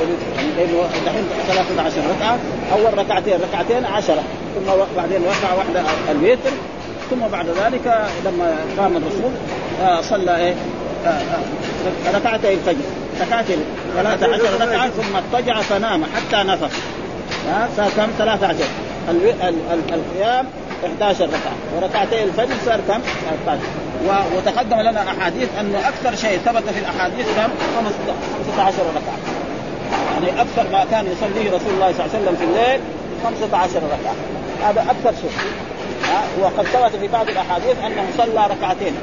[0.57, 2.37] لأنه دحين 13 ركعة
[2.73, 4.23] أول ركعتين ركعتين عشرة
[4.55, 6.51] ثم بعدين ركعه واحدة الوتر
[7.09, 9.31] ثم بعد ذلك لما قام الرسول
[9.81, 10.55] آه صلى إيه
[11.05, 13.04] آه آه ركعتي الفجر.
[13.21, 13.57] ركعتين.
[13.95, 16.69] 13 ركعة ثم اضطجع فنام حتى نفخ.
[17.47, 18.65] ها كم؟ 13
[19.93, 20.45] القيام
[20.85, 21.55] 11 ركعة.
[21.75, 22.99] وركعتي الفجر صار كم؟
[23.45, 23.61] 13
[24.35, 27.49] وتقدم لنا أحاديث أنه أكثر شيء ثبت في الأحاديث كم؟
[28.57, 29.17] 15 ركعة.
[30.13, 32.81] يعني أكثر ما كان يصليه رسول الله صلى الله عليه وسلم في الليل
[33.23, 34.15] 15 ركعة.
[34.69, 35.31] هذا أكثر شيء.
[36.41, 38.93] وقد ثبت في بعض الأحاديث أنه صلى ركعتين.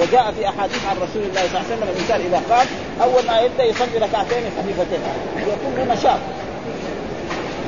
[0.00, 2.66] وجاء في أحاديث عن رسول الله صلى الله عليه وسلم الإنسان إذا قام
[3.02, 5.00] أول ما يبدأ يصلي ركعتين خفيفتين
[5.36, 6.18] يكون نشاط.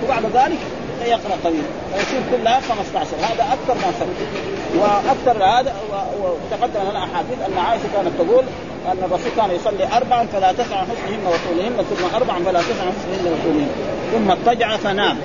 [0.04, 0.58] وبعد ذلك
[1.06, 1.62] يقرأ طويل
[1.94, 4.28] فيصير كلها 15 هذا أكثر ما ثبت
[4.76, 5.74] وأكثر هذا
[6.22, 8.44] وتقدم لنا أحاديث أن عائشة كانت تقول
[8.86, 13.68] أن الرسول كان يصلي اربعا فلا تسع حسنهن وطولهن ثم اربعا فلا تسع حسنهن وطولهن
[14.12, 15.18] ثم اضطجع فنام.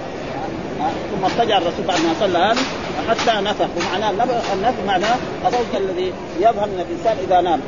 [1.11, 2.61] ثم اضطجع الرسول بعد ما صلى هذا.
[3.09, 3.67] حتى نفخ.
[3.77, 4.11] ومعناه
[4.53, 5.15] النفخ معناه
[5.47, 7.59] الصوت الذي يظهر من الإنسان إذا نام.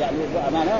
[0.00, 0.16] يعني
[0.52, 0.78] معناه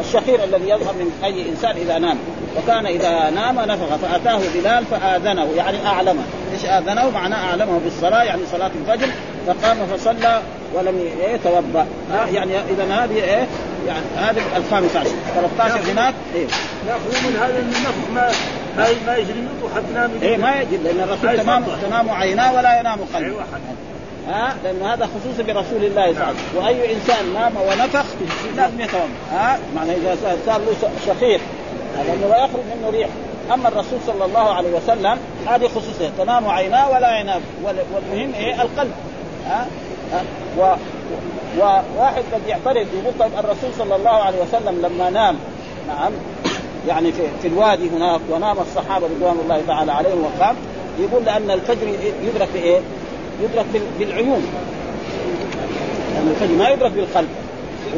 [0.00, 2.18] الشخير الذي يظهر من أي إنسان إذا نام.
[2.58, 5.48] وكان إذا نام نفخ فأتاه بلال فآذنه.
[5.56, 6.22] يعني أعلمه.
[6.52, 9.08] إيش آذنه؟ معناه أعلمه بالصلاة يعني صلاة الفجر.
[9.46, 10.42] فقام فصلى
[10.74, 11.86] ولم يتوضأ.
[12.12, 13.46] ها يعني إذا هذه إيه؟
[13.86, 15.10] يعني هذه الخامس عشر.
[15.34, 16.46] 13 هناك إيه.
[16.86, 18.30] ناخذ من هذا النفخ ما
[18.76, 22.80] ما ما يجري منه حتى نام إيه ما يجري لأن الرسول تنام تنام عيناه ولا
[22.80, 23.26] ينام قلبه.
[23.26, 23.44] أيوة
[24.28, 26.64] ها؟ لأن هذا خصوصي برسول الله صلى الله عليه وسلم.
[26.64, 28.04] وأي إنسان نام ونفخ
[28.56, 29.08] لازم يتوضأ.
[29.32, 31.40] ها؟ معنى إذا صار له شخير
[32.06, 33.08] لأنه لا يخرج منه ريح.
[33.54, 37.40] أما الرسول صلى الله عليه وسلم هذه خصوصيه تنام عيناه ولا ينام.
[37.64, 38.92] والمهم إيه؟ القلب.
[39.46, 39.66] ها, ها؟
[40.58, 40.74] و
[41.58, 45.36] وواحد قد يعترض يقول الرسول صلى الله عليه وسلم لما نام.
[45.88, 46.12] نعم.
[46.88, 50.56] يعني في, في الوادي هناك ونام الصحابة رضوان الله تعالى عليهم وقام.
[50.98, 51.88] يقول لأن الفجر
[52.24, 52.80] يدرك بايه؟
[53.42, 53.66] يدرك
[53.98, 54.46] بالعيون.
[56.14, 57.28] لأن الفجر ما يدرك بالقلب.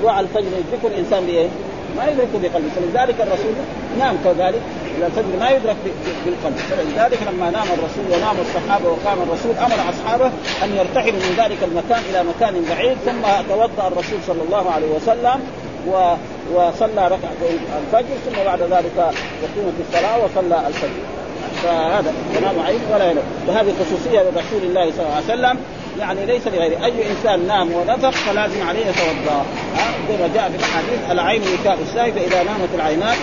[0.00, 1.48] طلوع الفجر يدركه الإنسان بإيه؟
[1.96, 2.68] ما يدركه بقلبه.
[2.76, 3.52] فلذلك الرسول
[3.98, 4.62] نام كذلك.
[5.06, 5.76] الفجر ما يدرك
[6.24, 10.26] بالقلب فلذلك لما نام الرسول ونام الصحابة وقام الرسول أمر أصحابه
[10.64, 15.40] أن يرتحلوا من ذلك المكان إلى مكان بعيد ثم توضأ الرسول صلى الله عليه وسلم
[15.86, 16.14] و
[16.54, 21.02] وصلى ركعتين الفجر ثم بعد ذلك يقيم في الصلاة وصلى الفجر.
[21.62, 25.58] فهذا تمام عين ولا ينام وهذه خصوصية لرسول الله صلى الله عليه وسلم.
[25.98, 26.84] يعني ليس لغيره.
[26.84, 29.44] أي إنسان نام ونفخ فلازم عليه يتوضا
[30.08, 33.16] زي ما جاء في الاحاديث العين وكاء الشاي فإذا نامت العينات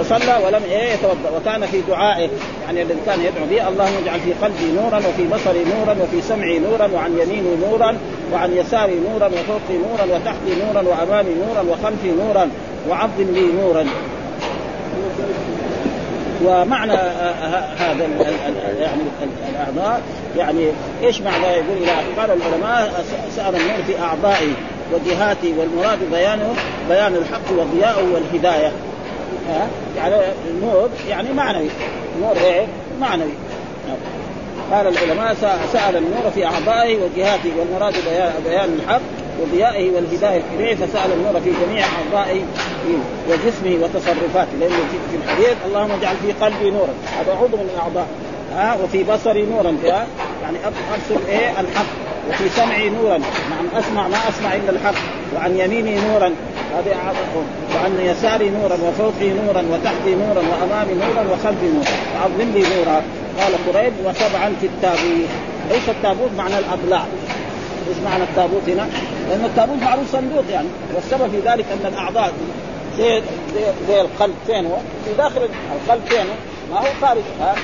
[0.00, 1.30] وصلى ولم إيه يتوضأ.
[1.36, 2.28] وكان في دعائه
[2.66, 6.58] يعني الذي كان يدعو به اللهم اجعل في قلبي نورا وفي بصري نورا وفي سمعي
[6.58, 7.96] نورا وعن يميني نورا
[8.32, 12.50] وعن يساري نورا وفوقي نورا وتحتي نورا وأمامي نورا وخلفي نورا
[12.88, 13.86] وعظم لي نورا.
[16.44, 16.92] ومعنى
[17.78, 18.08] هذا
[18.80, 19.02] يعني
[19.52, 20.02] الأعضاء
[20.36, 20.66] يعني
[21.02, 23.04] إيش معنى يقول إلى قال العلماء؟
[23.36, 24.52] سأل النور في أعضائي
[24.92, 26.54] وجهاتي والمراد بيانه
[26.88, 28.72] بيان الحق وضياءه والهداية.
[29.96, 30.14] يعني
[30.50, 31.68] النور يعني معنوي.
[32.20, 32.66] نور إيه؟
[33.00, 33.32] معنوي.
[34.72, 35.34] قال العلماء
[35.72, 37.94] سأل النور في أعضائه وجهاته والمراد
[38.44, 39.00] بيان الحق
[39.40, 42.40] وضيائه والهداية إليه فسأل النور في جميع أعضائه
[43.28, 44.52] وجسمه وتصرفاته.
[44.60, 44.76] لأنه
[45.10, 46.94] في الحديث اللهم اجعل في قلبي نورا.
[47.18, 48.06] هذا عضو من الأعضاء.
[48.56, 49.76] ها؟ وفي بصري نورا.
[50.42, 51.86] يعني أبصر إيه؟ الحق.
[52.30, 53.18] وفي سمعي نورا.
[53.18, 54.94] نعم أسمع ما أسمع إلا الحق.
[55.36, 56.34] وعن يميني نورا.
[56.76, 57.44] هذه أعضاء
[57.78, 61.94] وعن يساري نورا وفوقي نورا وتحتي نورا وأمامي نورا وخلفي نورا.
[62.14, 63.02] وعظم لي نورا.
[63.40, 65.28] قال قريب وسبعا في التابوت.
[65.70, 67.04] ليس التابوت معنى الاضلاع
[67.88, 68.88] إيش معنى التابوت هنا؟
[69.30, 70.68] لأن التابوت معروف صندوق يعني.
[70.94, 72.32] والسبب في ذلك أن الأعضاء
[72.98, 73.22] زي,
[73.88, 74.34] زي القلب.
[74.46, 75.40] فين هو؟ في داخل
[75.82, 76.02] القلب.
[76.08, 76.34] فين هو؟
[76.70, 77.22] ما هو خارج.
[77.40, 77.54] ها؟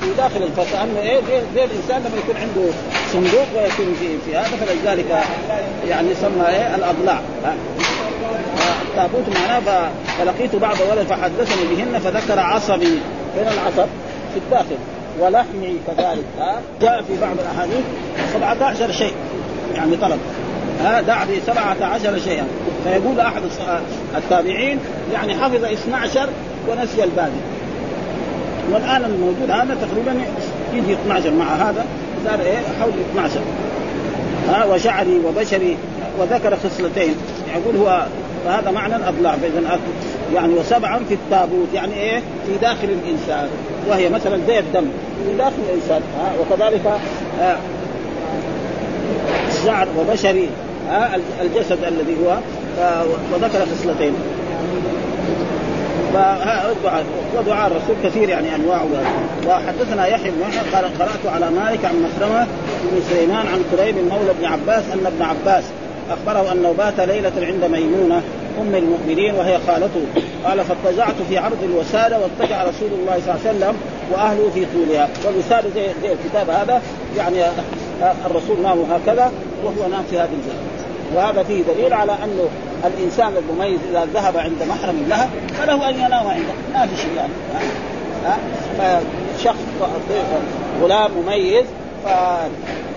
[0.00, 2.72] في داخل فكانه إيه؟ زي, زي الإنسان لما يكون عنده
[3.12, 5.24] صندوق ويكون في في هذا فلذلك
[5.88, 7.20] يعني يسمى إيه؟ الاضلاع
[8.88, 12.98] التابوت معناه فلقيت بعض ولد فحدثني بهن فذكر عصبي.
[13.34, 13.88] فين العصب؟
[14.34, 14.76] في الداخل.
[15.20, 16.24] ولحمي كذلك.
[16.38, 17.84] ها؟ جاء في بعض الأحاديث
[18.34, 19.12] 17 شيء.
[19.74, 20.18] يعني طلب.
[20.84, 22.46] ها؟ دع ب 17 شيئا.
[22.84, 23.42] فيقول أحد
[24.16, 24.78] التابعين
[25.12, 26.28] يعني حفظ 12
[26.68, 27.30] ونسي الباقي.
[28.72, 30.24] والآن الموجود هذا تقريبا
[30.74, 31.84] يجي 12 مع هذا.
[32.24, 33.40] صار إيه؟ حول 12
[34.48, 35.76] ها؟ وشعري وبشري
[36.18, 37.14] وذكر خصلتين.
[37.56, 38.06] يقول هو
[38.44, 39.78] فهذا معنى الاضلاع فإذا
[40.34, 43.48] يعني وسبعا في التابوت يعني إيه؟ في داخل الانسان
[43.88, 44.86] وهي مثلا زي الدم
[45.24, 47.00] في داخل الانسان ها؟ وكذلك
[49.48, 50.48] الشعر وبشري
[50.88, 52.38] ها؟ الجسد الذي هو
[53.32, 54.12] وذكر خصلتين.
[57.36, 58.82] ودعاء الرسول كثير يعني انواع
[59.48, 62.46] وحدثنا يحيى بن يحيى قال قرأت على مالك عن مخرمه
[62.92, 65.64] بن سليمان عن كريب مولى ابن عباس أن ابن عباس
[66.10, 68.22] أخبره أنه بات ليلة عند ميمونة
[68.60, 70.00] أم المؤمنين وهي خالته.
[70.44, 73.74] قال فاضطجعت في عرض الوسادة واضطجع رسول الله صلى الله عليه وسلم
[74.12, 75.08] وأهله في طولها.
[75.26, 76.82] والوسادة زي, زي الكتاب هذا
[77.16, 77.42] يعني
[78.26, 79.32] الرسول نام هكذا
[79.64, 80.68] وهو نام في هذه الجهه
[81.14, 82.48] وهذا فيه دليل على أنه
[82.86, 86.52] الإنسان المميز إذا ذهب عند محرم له فله أن ينام عنده.
[86.74, 87.32] ما في شيء يعني.
[88.78, 89.58] فشخص
[90.82, 91.64] غلام مميز.
[92.04, 92.08] ف...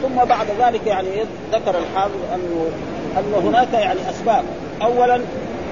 [0.02, 1.08] ثم بعد ذلك يعني
[1.54, 2.66] ذكر الحافظ أنه
[3.18, 4.44] أن هناك يعني أسباب.
[4.82, 5.16] اولا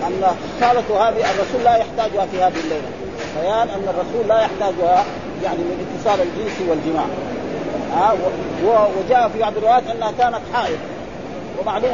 [0.08, 0.23] أن
[0.62, 2.89] خالته هذه الرسول لا يحتاجها في هذه الليلة.
[3.41, 5.06] بيان أن الرسول لا يحتاجها
[5.43, 7.06] يعني من اتصال الجنس والجماع.
[7.95, 8.13] ها
[8.97, 10.78] وجاء في بعض الروايات أنها كانت حائض.
[11.62, 11.91] ومعلوم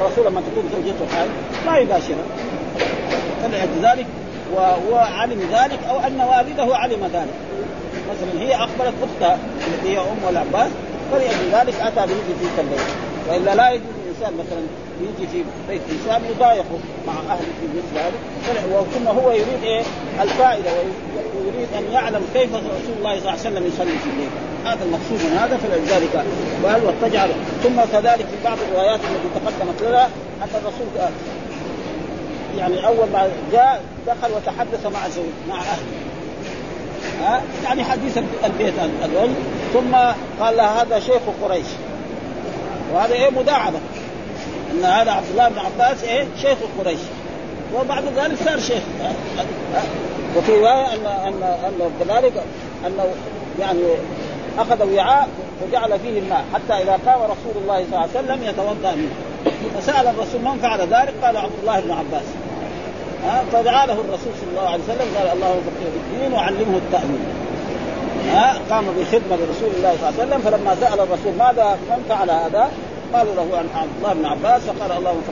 [0.00, 1.30] الرسول لما تكون زوجته حائض
[1.66, 2.26] ما يباشرها.
[3.42, 4.06] فلأجل ذلك
[4.54, 7.34] وهو علم ذلك أو أن والده علم ذلك.
[8.10, 10.70] مثلا هي اخبرت أختها التي هي أم العباس
[11.12, 12.84] فلأجل ذلك آتى به في تلك الليلة.
[13.28, 14.60] وإلا لا يجوز الانسان مثلا
[15.00, 19.82] يجي في بيت انسان يضايقه مع أهله في مثل هذا ثم هو يريد إيه؟
[20.22, 24.30] الفائدة ويريد أن يعلم كيف رسول الله صلى الله عليه وسلم يصلي في الليل
[24.64, 26.24] هذا المقصود من هذا فلذلك
[26.64, 27.26] قال واتجع
[27.62, 30.04] ثم كذلك في بعض الروايات التي تقدمت لنا
[30.42, 30.86] أن الرسول
[32.58, 36.06] يعني أول ما جاء دخل وتحدث مع زوج مع أهله.
[37.20, 39.34] ها؟ يعني حديث البيت الرجل
[39.72, 39.96] ثم
[40.40, 41.66] قال هذا شيخ قريش.
[42.92, 43.78] وهذا إيه؟ مداعبة.
[44.72, 47.00] إن هذا عبد الله بن عباس إيه؟ شيخ قريش.
[47.74, 48.82] وبعد ذلك صار شيخ.
[50.36, 52.32] وفي رواية ان ان انه كذلك
[52.86, 53.04] أنه
[53.60, 53.82] يعني
[54.58, 55.28] أخذ وعاء
[55.62, 59.14] وجعل فيه الماء حتى إذا قام رسول الله صلى الله عليه وسلم يتوضأ منه.
[59.80, 62.24] فسأل الرسول من فعل ذلك؟ قال عبد الله بن عباس.
[63.52, 66.80] فدعا له الرسول صلى الله عليه وسلم قال اللهم فقهه في الدين وعلمه
[68.32, 72.30] ها؟ قام بخدمه لرسول الله صلى الله عليه وسلم فلما سأل الرسول ماذا من فعل
[72.30, 72.68] هذا؟
[73.14, 75.22] قالوا له عن عبد الله بن عباس فقال اللهم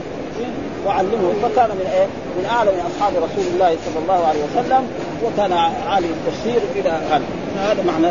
[0.87, 1.33] وعلمه.
[1.43, 2.07] فكان من إيه؟
[2.39, 4.89] من اعلم أصحاب رسول الله صلى الله عليه وسلم
[5.25, 5.53] وكان
[5.89, 7.23] عالم التفسير إلى هذا
[7.59, 8.09] هذا معنى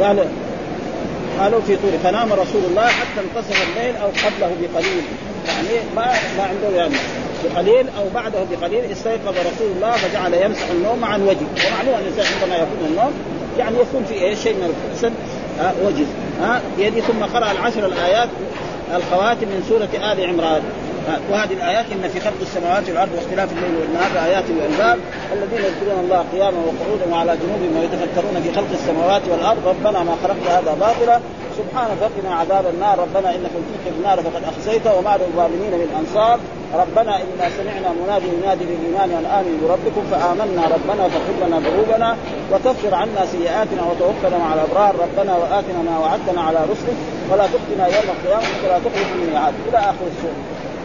[0.00, 0.28] قال
[1.40, 5.02] قالوا في طول فنام رسول الله حتى انتصف الليل أو قبله بقليل.
[5.48, 6.06] يعني ما
[6.36, 6.94] ما عنده يعني
[7.44, 11.48] بقليل أو بعده بقليل استيقظ رسول الله فجعل يمسح النوم عن وجهه.
[11.66, 13.12] ومعلوم أن الإنسان عندما يكون النوم
[13.58, 15.12] يعني يكون في إيه؟ شيء من الحسن
[15.84, 16.06] وجز
[16.40, 18.28] ها يدي ثم قرأ العشر الآيات
[18.96, 20.62] الخواتم من سورة آل عمران.
[21.30, 24.98] وهذه الآيات إن في خلق السماوات والأرض واختلاف الليل والنهار آيات والالباب
[25.32, 29.60] الذين يذكرون الله قياما وقعودا وعلى جنوبهم ويتفكرون في خلق السماوات والأرض.
[29.72, 31.20] ربنا ما خلقت هذا باطلا.
[31.58, 32.98] سبحان فقنا عذاب النار.
[32.98, 33.50] ربنا إنك
[33.84, 36.38] في النار فقد اخزيت وما للظالمين من أنصار.
[36.82, 42.16] ربنا إنا سمعنا منادي ينادي للإيمان أن آمنوا بربكم فآمنا ربنا فاغفر لنا ذنوبنا
[42.52, 44.92] وكفر عنا سيئاتنا وتوفنا مع الأبرار.
[45.04, 46.98] ربنا وآتنا ما وعدتنا على رسلك
[47.30, 50.42] ولا تخزنا يوم القيامة ولا تخلف الميعاد إلى آخر السورة.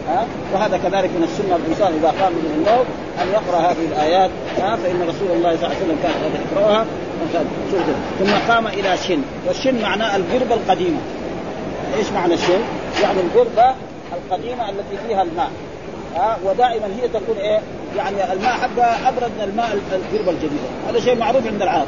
[0.08, 2.86] ها؟ وهذا كذلك من السنة الإنسان إذا قام من النوم
[3.22, 6.12] أن يقرأ هذه الآيات ها؟ فإن رسول الله صلى الله عليه وسلم كان
[6.52, 6.86] يقرأها.
[8.18, 10.98] ثم قام إلى شن والشن معناه القربه القديمة.
[11.98, 12.60] إيش معنى الشن؟
[13.02, 13.74] يعني القربه
[14.12, 15.50] القديمة التي فيها الماء.
[16.16, 17.60] ها؟ ودائما هي تكون إيه؟
[17.96, 21.86] يعني الماء حقها أبرد من الماء القربه الجديده هذا شيء معروف عند العرب.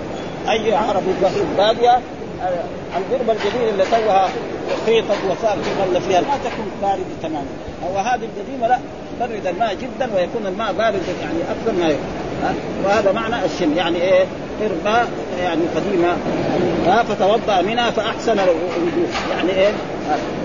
[0.49, 1.13] أي عربي
[1.59, 1.99] باديه
[2.97, 4.29] القربه الجديدة اللي توها
[4.87, 7.47] خيطت وصار في غله فيها ما تكون باردة تماما.
[7.95, 8.79] وهذه القديمة لا
[9.21, 12.07] تبرد الماء جدا ويكون الماء بارد يعني أكثر ما يكون.
[12.85, 14.25] وهذا معنى الشم يعني إيه؟
[14.61, 15.07] قربة
[15.43, 16.17] يعني قديمة.
[17.09, 19.73] فتوضأ منها فأحسن الوضوء يعني إيه؟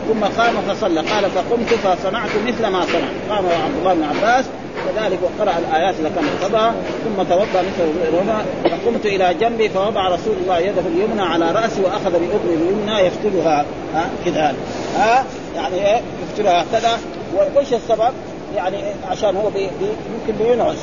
[0.07, 1.01] ثم قام فصلى.
[1.01, 4.45] قال فقمت فصنعت مثل ما صنع قام عبد الله بن عباس
[4.87, 10.59] كذلك وقرأ الآيات كان قضاها ثم توضأ مثل الوضوء فقمت إلى جنبي فوضع رسول الله
[10.59, 13.65] يده اليمنى على رأسي وأخذ بأذني اليمنى يفتلها.
[13.95, 14.55] ها كذا.
[14.97, 16.99] ها يعني إيه يفتلها هكذا
[17.35, 18.13] وايش السبب؟
[18.55, 18.77] يعني
[19.11, 20.77] عشان هو بي بي يمكن بينعس.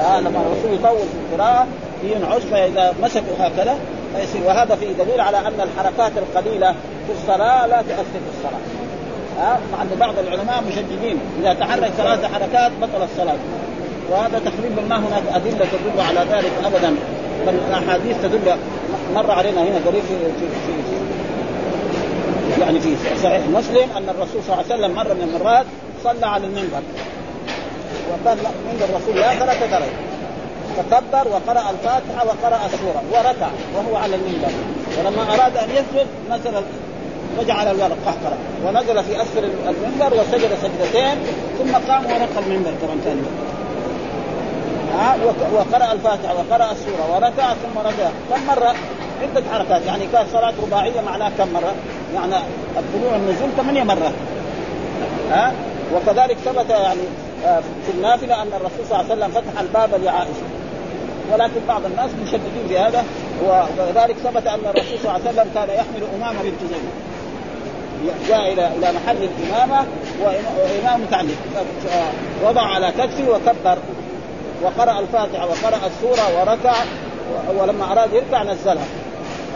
[0.00, 1.66] آه لما الرسول يطول في القراءة
[2.04, 3.78] ينعس فإذا مسكوا هكذا
[4.16, 4.42] فيصير.
[4.46, 6.72] وهذا في دليل على أن الحركات القليلة
[7.06, 8.83] في الصلاة لا تؤثر في الصلاة.
[9.38, 11.18] ها؟ مع أن بعض العلماء مشددين.
[11.40, 13.36] إذا تحرك ثلاث حركات بطل الصلاة.
[14.10, 16.96] وهذا تقريبا ما هناك أدلة تدل على ذلك ابدا.
[17.46, 18.56] بل الاحاديث تدل
[19.14, 21.14] مر علينا هنا قريب في, في, في, في
[22.60, 25.66] يعني في صحيح مسلم أن الرسول صلى الله عليه وسلم مرة من المرات
[26.04, 26.82] صلى على المنبر.
[28.10, 28.38] وكان
[28.72, 29.88] منبر الرسول لا ثلاث درجات
[30.76, 34.50] فكبر وقرأ الفاتحة وقرأ السورة وركع وهو على المنبر.
[34.98, 36.62] ولما أراد أن يسجد نزل
[37.38, 38.36] وجعل الورق قهقرة.
[38.66, 41.16] ونزل في أسفل المنبر وسجد سجدتين
[41.58, 43.20] ثم قام ورقى المنبر كمان ثاني
[44.94, 45.16] ها؟
[45.54, 48.08] وقرأ الفاتحة وقرأ السورة وركع ثم رجع.
[48.30, 48.74] كم مرة؟
[49.22, 49.86] عدة حركات.
[49.86, 51.74] يعني كانت صلاة رباعية معناها كم مرة؟
[52.14, 52.44] يعني
[52.78, 54.14] الطلوع النزول ثمانية مرات
[55.30, 55.52] ها؟
[55.94, 57.00] وكذلك ثبت يعني
[57.46, 60.46] آه، في النافلة أن الرسول صلى الله عليه وسلم فتح الباب لعائشة.
[61.32, 63.04] ولكن بعض الناس مشددين في هذا
[63.44, 67.13] وكذلك ثبت أن الرسول صلى الله عليه وسلم كان يحمل أمامة بنت زينب
[68.28, 69.86] جاء إلى إلى محل الإمامة
[70.22, 71.36] وإمام متعلق
[72.44, 73.78] وضع على كتفه وكبر.
[74.62, 76.74] وقرأ الفاتحة وقرأ السورة وركع.
[77.58, 78.84] ولما أراد يركع نزلها.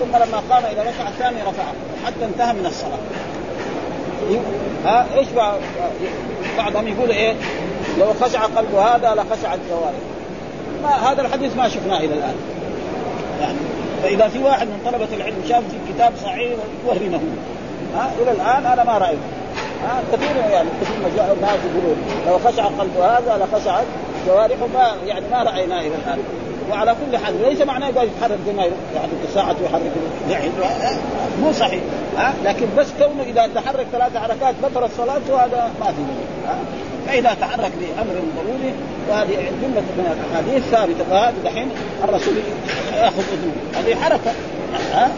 [0.00, 1.72] ثم لما قام إلى ركعة الثانية رفعها
[2.06, 2.98] حتى انتهى من الصلاة.
[4.84, 5.28] ها؟ إيش
[6.58, 7.34] بعضهم يقول إيه؟
[7.98, 10.08] لو خشع قلب هذا لخشعت جوارحه
[10.82, 12.34] ما هذا الحديث ما شفناه إلى الآن.
[13.40, 13.58] يعني
[14.02, 16.52] فإذا في واحد من طلبة العلم شاف في كتاب صحيح
[16.86, 17.20] وهمه.
[17.94, 19.18] ها إلى الآن أنا ما رأيت.
[19.84, 21.96] ها كثير يعني كثير من الناس يقولون
[22.26, 23.84] لو خشع قلب هذا لخشعت
[24.26, 26.18] جوارحه ما يعني ما رأيناه إلى الآن.
[26.70, 28.62] وعلى كل حال ليس معناه يقعد يتحرك زي ما
[28.94, 29.92] يحرك الساعة ويحرك
[30.30, 30.50] يعني
[31.42, 31.80] مو صحيح
[32.16, 36.02] ها لكن بس كونه إذا تحرك ثلاث حركات بطل الصلاة هذا ما في
[36.48, 36.56] ها.
[37.06, 38.74] فإذا تحرك لأمر ضروري
[39.08, 41.70] وهذه جملة من الأحاديث ثابتة فهذا دحين
[42.04, 42.34] الرسول
[42.96, 43.52] يأخذ أذنه.
[43.74, 44.30] هذه حركة
[44.92, 45.10] ها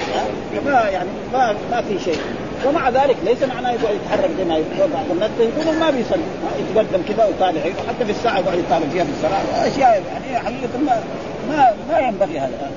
[0.67, 2.21] ها يعني ما ما في شيء.
[2.67, 5.31] ومع ذلك ليس معناه يقعد يتحرك زي ما يقول بعض الناس.
[5.41, 6.23] يقولون ما بيصلي.
[6.61, 7.61] يتقدم كذا ويطالع.
[7.61, 11.01] حتى في الساعة يقعد يطالع فيها في الصلاه أشياء يعني حقيقة ما
[11.49, 12.71] ما, ما ينبغي هذا.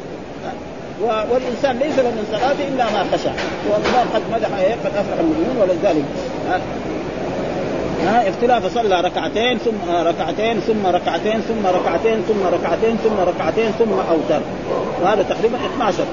[1.02, 3.32] والإنسان ليس له من صلاته إلا ما خشع
[3.70, 4.48] والله قد مدح
[4.86, 6.06] قد افلح المؤمنون ولذلك
[6.50, 13.92] ها؟ اختلاف صلى ركعتين ثم ركعتين ثم ركعتين ثم ركعتين ثم ركعتين ثم ركعتين ثم
[13.94, 14.42] أوتر.
[15.02, 16.04] وهذا تقريبا 12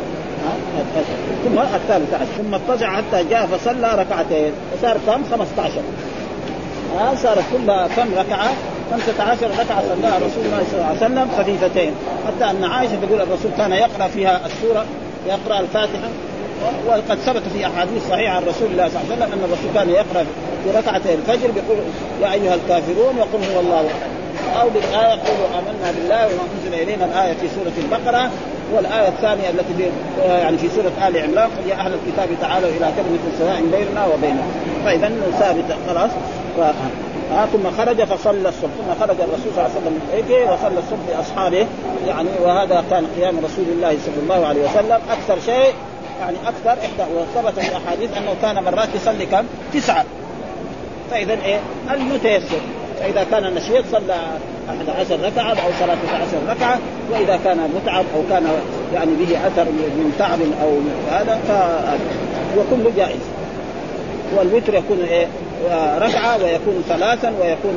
[1.45, 5.73] ثم الثالث عشر ثم اضطجع حتى جاء فصلى ركعتين وصار كم 15
[6.99, 8.51] ها صارت كلها كم ركعة؟
[8.91, 11.93] 15 ركعة صلاها رسول الله صلى الله عليه وسلم خفيفتين.
[12.27, 14.85] حتى أن عائشة تقول الرسول كان يقرأ فيها السورة
[15.27, 16.09] يقرأ الفاتحة.
[16.87, 19.89] وقد ثبت في أحاديث صحيحة عن رسول الله صلى الله عليه وسلم أن الرسول كان
[19.91, 20.27] يقرأ
[20.65, 21.79] في ركعتي الفجر بيقول
[22.23, 23.85] يا أيها الكافرون وقل هو الله.
[24.61, 28.31] أو بالآية قولوا آمنا بالله وما أنزل إلينا الآية في سورة البقرة.
[28.75, 29.85] والآية الثانية التي في
[30.29, 34.51] يعني في سورة آل عمران يا أهل الكتاب تعالوا إلى كلمة سواء بيننا وبينكم.
[34.85, 36.11] فإذا ثابته خلاص.
[36.57, 36.61] ف...
[37.33, 38.71] آه ثم خرج فصلى الصبح.
[38.79, 41.67] ثم خرج الرسول صلى الله عليه وسلم من وصلى الصبح باصحابه
[42.07, 44.99] يعني وهذا كان قيام رسول الله صلى الله عليه وسلم.
[45.11, 45.75] أكثر شيء
[46.21, 49.45] يعني أكثر احدى وثبت في احاديث أنه كان مرات يصلي كم؟
[49.75, 50.05] تسعة.
[51.11, 51.61] فإذا إيه؟
[51.91, 52.61] المتيسر.
[53.01, 54.17] فإذا كان نشيط صلى
[54.69, 55.97] 11 ركعة أو 13
[56.49, 56.79] ركعة
[57.13, 58.47] وإذا كان متعب أو كان
[58.95, 60.79] يعني به أثر من تعب أو
[61.11, 61.51] هذا ف
[62.59, 63.21] وكل جائز.
[64.37, 65.27] والوتر يكون إيه؟
[65.99, 67.77] ركعة ويكون ثلاثا ويكون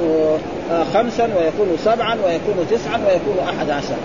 [0.71, 3.95] آه، خمسا ويكون سبعا ويكون تسعا ويكون أحد عشر.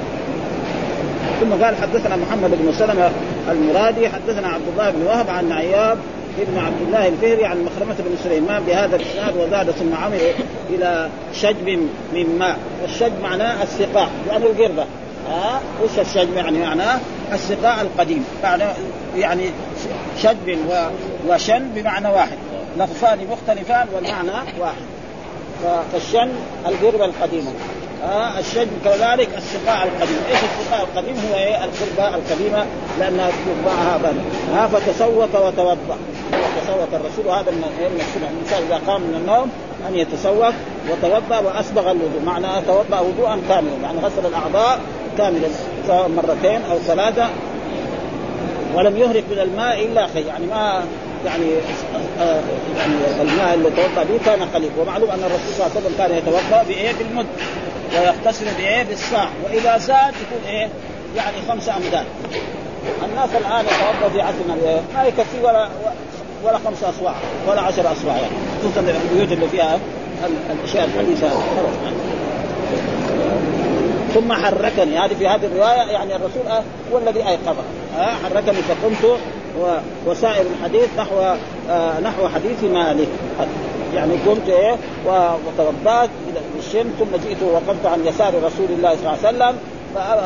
[1.40, 3.10] ثم قال حدثنا محمد بن سلمة
[3.50, 5.98] المرادي حدثنا عبد الله بن وهب عن عياض
[6.40, 10.20] ابن عبد الله الفهري عن مخرمة بن سليمان بهذا الإسناد وزاد ثم عمل
[10.70, 11.68] إلى شجب
[12.12, 12.56] من ماء.
[12.82, 14.84] والشجب معناه السقاء يعني القربة.
[15.28, 16.98] ها وش الشجب يعني؟ معناه
[17.32, 18.24] السقاء القديم.
[18.42, 18.64] يعني
[19.16, 19.50] يعني
[20.22, 20.58] شجب
[21.28, 22.38] وشن بمعنى واحد.
[22.78, 24.82] لفظان مختلفان والمعنى واحد.
[25.92, 26.28] فالشن
[26.66, 27.50] القربة القديمة.
[28.04, 32.66] آه الشجب كذلك السقاء القديم، إيش السقاء القديم؟ هو إيه؟ القربة القديمة
[33.00, 33.30] لأنها
[33.66, 34.20] معها بني،
[34.54, 35.98] ها فتسوق وتوضأ،
[36.68, 39.50] تسوق الرسول وهذا من السنة، الإنسان إذا قام من النوم
[39.88, 40.54] أن يتسوق
[40.90, 44.80] وتوضأ وأسبغ الوضوء، معنى توضأ وضوءا كاملا، يعني غسل الأعضاء
[45.18, 45.48] كاملا
[45.86, 47.28] سواء مرتين أو ثلاثة.
[48.74, 50.84] ولم يهرق من الماء إلا خير، يعني ما
[51.26, 51.46] يعني
[52.76, 56.18] يعني الماء اللي توضأ به كان قليل ومعلوم أن الرسول صلى الله عليه وسلم كان
[56.18, 57.26] يتوضأ بإيه؟ بالمد.
[57.92, 60.68] ويغتسل بإيه؟ بالصاع وإذا زاد يكون إيه؟
[61.16, 62.04] يعني خمسة أمداد.
[63.04, 64.82] الناس الآن يتوضأ في عصرنا.
[64.94, 65.68] ما يكفي ولا
[66.44, 67.14] ولا خمسة اصواع
[67.48, 68.32] ولا عشر اصواع يعني.
[68.60, 69.78] خصوصا البيوت اللي فيها
[70.50, 71.28] الأشياء الحديثة.
[74.14, 74.98] ثم حركني.
[74.98, 76.42] هذه في هذه الرواية يعني الرسول
[76.92, 77.62] هو الذي ايقظه
[78.24, 79.18] حركني فقمت
[80.06, 81.20] وسائر الحديث نحو
[81.70, 83.08] آه نحو حديث مالك.
[83.94, 84.76] يعني قمت إيه
[85.06, 86.10] وتوضأت
[86.54, 89.58] بالشم ثم جئت ووقفت عن يسار رسول الله صلى الله عليه وسلم.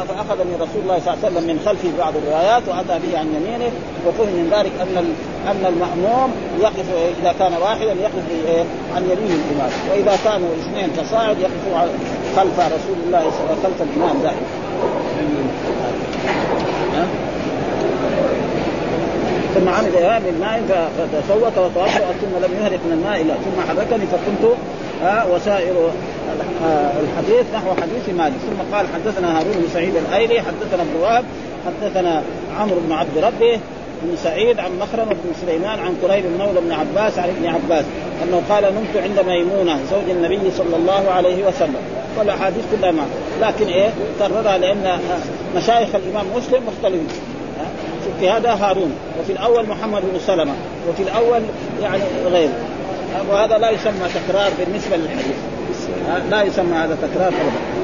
[0.08, 3.72] فاخذني رسول الله صلى الله عليه وسلم من خلفه بعض الروايات وأتى به عن يمينه
[4.06, 5.14] وفهم من ذلك أن
[5.50, 6.86] أن المأموم يقف
[7.22, 8.64] إذا كان واحدا يقف إيه؟
[8.96, 11.88] عن يمين الإمام وإذا كانوا اثنين فصاعد يقفوا
[12.36, 14.46] خلف رسول الله صلى الله عليه وسلم خلف الإمام دائما
[19.54, 24.54] ثم عمد من ماء فتسوق وتوضأ ثم لم يهرق من الماء الا ثم حركني فكنت
[25.34, 25.90] وسائر
[27.03, 28.33] الحديث نحو حديث مالك.
[28.33, 31.24] ثم قال حدثنا هارون بن سعيد الأيلي حدثنا ابن وهب
[31.66, 32.22] حدثنا
[32.59, 33.61] عمرو بن عبد ربه
[34.03, 37.85] بن سعيد عن مخرم بن سليمان عن قريب مولى بن عباس عن ابن عباس
[38.22, 41.83] أنه قال نمت عند ميمونة زوج النبي صلى الله عليه وسلم.
[42.18, 43.07] والاحاديث كلها معه.
[43.41, 44.99] لكن إيه؟ كررها لأن
[45.57, 47.09] مشايخ الإمام مسلم مختلفين.
[48.20, 50.53] في هذا هارون وفي الأول محمد بن سلمة
[50.89, 51.41] وفي الأول
[51.83, 52.53] يعني غيره.
[53.30, 55.37] وهذا لا يسمى تكرار بالنسبة للحديث.
[56.30, 57.83] لا يسمى هذا تكرار ابدا.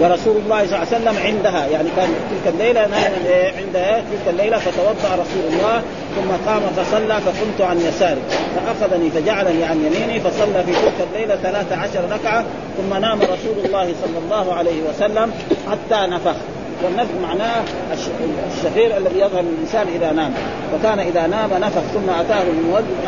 [0.00, 4.58] ورسول الله صلى الله عليه وسلم عندها يعني كان تلك الليلة نائما عندها تلك الليلة
[4.58, 5.82] فتوضأ رسول الله
[6.16, 8.20] ثم قام فصلى فقمت عن يساري.
[8.56, 12.44] فأخذني فجعلني عن يميني فصلى في تلك الليلة ثلاث عشر ركعة
[12.76, 15.32] ثم نام رسول الله صلى الله عليه وسلم
[15.70, 16.36] حتى نفخ.
[16.84, 17.62] والنفخ معناه
[18.52, 20.32] الشفير الذي يظهر الإنسان إذا نام.
[20.74, 22.42] وكان إذا نام نفخ ثم أتاه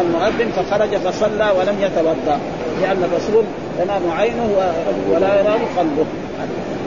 [0.01, 2.39] المؤذن فخرج فصلى ولم يتوضأ.
[2.83, 3.45] لأن الرسول
[3.79, 4.73] تنام عينه
[5.11, 6.07] ولا ينام قلبه.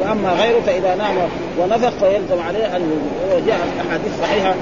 [0.02, 1.16] وأما غيره فاذا نام
[1.60, 2.92] ونفخ فيلزم عليه أن
[3.36, 4.54] وجاء أحاديث صحيحة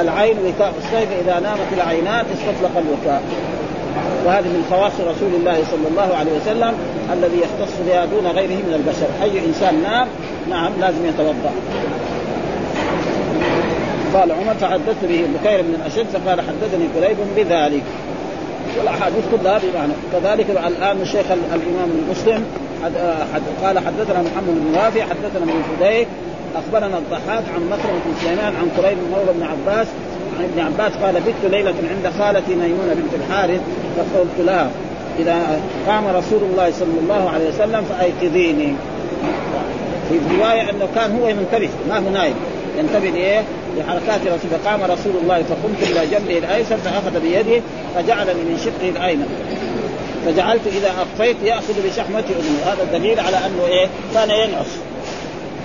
[0.00, 3.22] العين وكاء الصيف إذا نامت العينان استطلق الوكاء.
[4.26, 6.74] وهذه من خواص رسول الله صلى الله عليه وسلم
[7.12, 9.08] الذي يختص بها دون غيره من البشر.
[9.22, 10.08] أي إنسان نام
[10.50, 11.52] نعم لازم يتوضأ.
[14.14, 17.82] قال عمر فحدثت به بكير بن الأشد فقال حدثني قريب بذلك.
[18.78, 19.92] والأحاديث كلها بمعنى.
[20.12, 22.44] كذلك الآن الشيخ الإمام المسلم
[23.62, 26.08] قال حدثنا محمد بن رافع حدثنا ابن فديك
[26.56, 29.86] أخبرنا الضحاك عن مكرمة بن سليمان عن قريب مولى بن عباس
[30.38, 33.60] عن ابن عباس قال بت ليلة عند خالتي ميمونة بنت الحارث.
[33.96, 34.70] فقلت لها
[35.18, 38.74] إذا قام رسول الله صلى الله عليه وسلم فأيقظيني.
[40.08, 42.34] في رواية أنه كان هو منتبه ما هو نايم.
[42.78, 43.42] ينتبه لإيه؟
[43.78, 47.62] لحركات رسول فقام رسول الله فقمت إلى جنبه الأيسر فأخذ بيده
[47.94, 49.28] فجعلني من شقه الايمن
[50.26, 54.78] فجعلت إذا أخفيت يأخذ بشحمة اذنه هذا الدليل على أنه إيه؟ كان ينعس.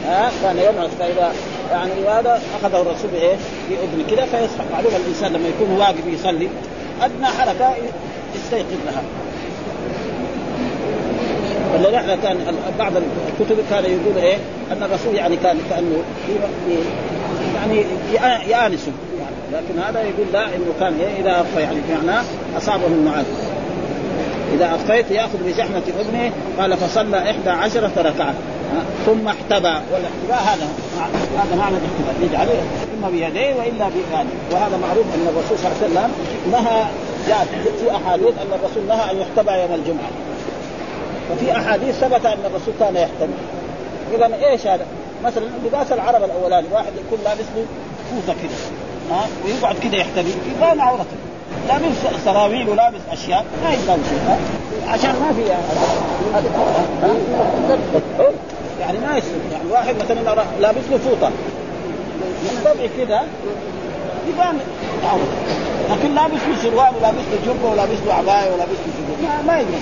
[0.07, 0.89] ها؟ كان ينعس.
[0.99, 1.31] فإذا
[1.71, 3.35] يعني هذا أخذه الرسول إيه
[3.67, 6.47] في اذن كذا فيصحى معلوم الإنسان لما يكون واقف يصلي
[7.01, 7.73] أدنى حركة
[8.35, 9.03] يستيقظ لها
[11.73, 12.37] ولذلك كان
[12.79, 14.37] بعض الكتب كان يقول إيه؟
[14.71, 16.03] أن الرسول يعني كان كأنه
[17.59, 17.85] يعني
[18.49, 22.23] يانسه يعني لكن هذا يقول لا إنه كان إيه؟ إذا أخفى يعني معناه
[22.57, 23.25] أصابه النعاس
[24.53, 28.33] إذا أخفيت يأخذ بزحمة أذنه قال فصلى إحدى عشرة ركعة.
[29.05, 30.67] ثم احتبى والاحتباء هذا
[31.37, 32.61] هذا معنى الاحتباء يجعله
[32.97, 36.11] إما بيديه وإلا بيده وهذا معروف أن الرسول صلى الله عليه وسلم
[36.51, 36.85] نهى
[37.27, 37.47] جاء
[37.79, 40.11] في أحاديث أن الرسول نهى أن يحتبى يوم الجمعة.
[41.31, 43.33] وفي أحاديث ثبت أن الرسول كان يحتمي
[44.13, 44.85] إذا إيش هذا؟
[45.23, 46.67] مثلا لباس العرب الأولاني.
[46.71, 47.65] واحد يكون لابس له
[48.11, 48.51] فوطه كده
[49.11, 51.17] ها؟ ويقعد كده يحتمي يبان عورته.
[51.67, 53.45] لابس سراويل ولابس أشياء.
[53.63, 54.37] ما يبان شيء
[54.87, 55.51] عشان ما في
[58.81, 61.29] يعني ما يصير يعني واحد مثلا لابس له فوطه
[62.43, 63.21] من طبعه كده
[64.29, 64.59] يبان.
[65.91, 69.77] لكن لابس له سروال ولابس له جبه ولابس له عباية ولابس له ما, ما يدري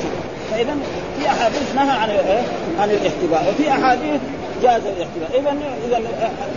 [0.51, 0.75] فاذا
[1.19, 2.41] في أحاديث نهى عن إيه؟
[2.79, 3.49] عن الاحتباء.
[3.49, 4.21] وفي أحاديث
[4.63, 5.39] جاز الاحتباء.
[5.39, 5.55] اذا
[5.87, 6.01] إذا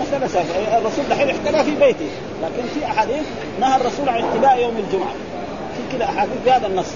[0.00, 0.44] مسألة
[0.78, 2.10] الرسول دحين احتبى في بيته
[2.42, 3.24] لكن في أحاديث
[3.60, 5.12] نهى الرسول عن احتباء يوم الجمعة.
[5.76, 6.86] في كذا أحاديث بهذا النص.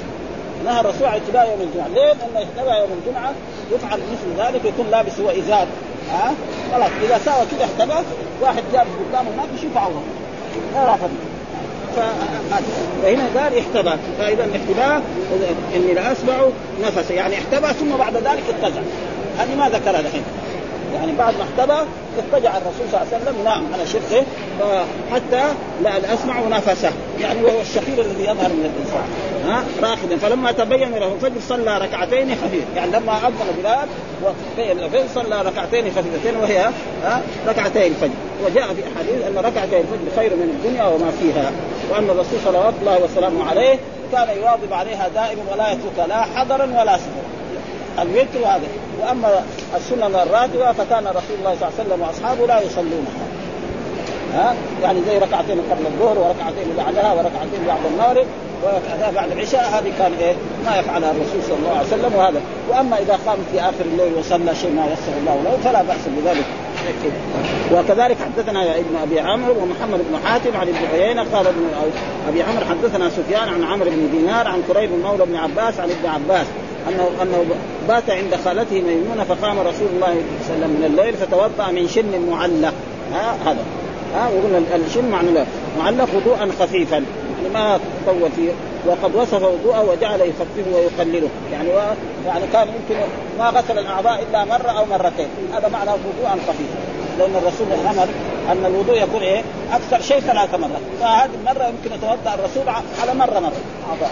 [0.64, 1.88] نهى الرسول عن احتباء يوم الجمعة.
[1.88, 3.32] ليه؟ لأن احتباء يوم الجمعة
[3.72, 5.66] يفعل مثل ذلك يكون لابس هو إزار.
[6.12, 6.34] ها؟
[6.72, 8.06] خلاص إذا ساوى كذا احتبى
[8.40, 10.02] واحد جالس قدامه الناس يشوف عوره
[10.74, 11.10] ما رافض
[11.96, 15.02] فهنا قال احتبى فإذا الاحتباء
[15.76, 16.34] إني لأسمع
[16.82, 18.80] نفسه يعني احتبى ثم بعد ذلك اتجع
[19.38, 20.22] هذه ما ذكرها الحين
[20.94, 21.78] يعني بعد ما احتبى
[22.18, 24.24] اضطجع الرسول صلى الله عليه وسلم نام على شقه
[25.12, 29.06] حتى لا اسمع نفسه يعني وهو الشخير الذي يظهر من الإنسان.
[29.46, 32.64] ها؟ راكدا فلما تبين له الفجر صلى ركعتين خفيف.
[32.76, 33.88] يعني لما اذن بلال
[34.22, 36.70] وتبين الفجر صلى ركعتين خفيفتين وهي
[37.04, 38.14] ها؟ ركعتين الفجر.
[38.44, 41.50] وجاء في أحاديث أن ركعتين الفجر خير من الدنيا وما فيها.
[41.90, 43.78] وأن الرسول صلوات الله وسلامه عليه
[44.12, 48.68] كان يواظب عليها دائما ولا يتركها لا حضرا ولا سفرا الوتر هذا.
[49.00, 49.42] وأما
[49.76, 53.26] السنن الراتبه فكان رسول الله صلى الله عليه وسلم وأصحابه لا يصلونها
[54.34, 58.26] ها؟ يعني زي ركعتين قبل الظهر وركعتين بعدها وركعتين بعد المغرب
[58.64, 60.34] وركعتين بعد العشاء هذه كان إيه؟
[60.66, 62.40] ما يفعلها الرسول صلى الله عليه وسلم وهذا.
[62.70, 66.44] وأما إذا قام في آخر الليل وصلى شيء ما يسر الله له فلا بأس بذلك.
[67.72, 71.68] وكذلك حدثنا ابن أبي عمرو ومحمد بن حاتم عن ابن عيينة قال ابن
[72.28, 76.08] أبي عمرو حدثنا سفيان عن عمرو بن دينار عن كريب مولى بن عباس عن ابن
[76.08, 76.46] عباس.
[76.88, 77.44] أنه أنه
[77.88, 81.88] بات عند خالته ميمونة فقام رسول الله صلى الله عليه وسلم من الليل فتوضأ من
[81.88, 82.74] شن معلق.
[83.12, 83.64] ها هذا.
[84.14, 85.44] ها وقلنا الشن معنى
[85.78, 86.96] معلق وضوءا خفيفا.
[86.96, 88.52] يعني ما طول فيه.
[88.86, 91.28] وقد وصف وضوءه وجعل يخففه ويقلله.
[91.52, 91.78] يعني و...
[92.26, 93.00] يعني كان يمكن
[93.38, 95.28] ما غسل الأعضاء إلا مرة أو مرتين.
[95.54, 96.78] هذا معنى وضوءا خفيفا
[97.18, 98.08] لأن الرسول أمر
[98.52, 100.82] أن الوضوء يكون إيه؟ أكثر شيء ثلاث مرات.
[101.00, 102.68] فهذه المرة يمكن يتوضأ الرسول
[103.02, 103.60] على مرة مرة.
[103.90, 104.10] أعضاء.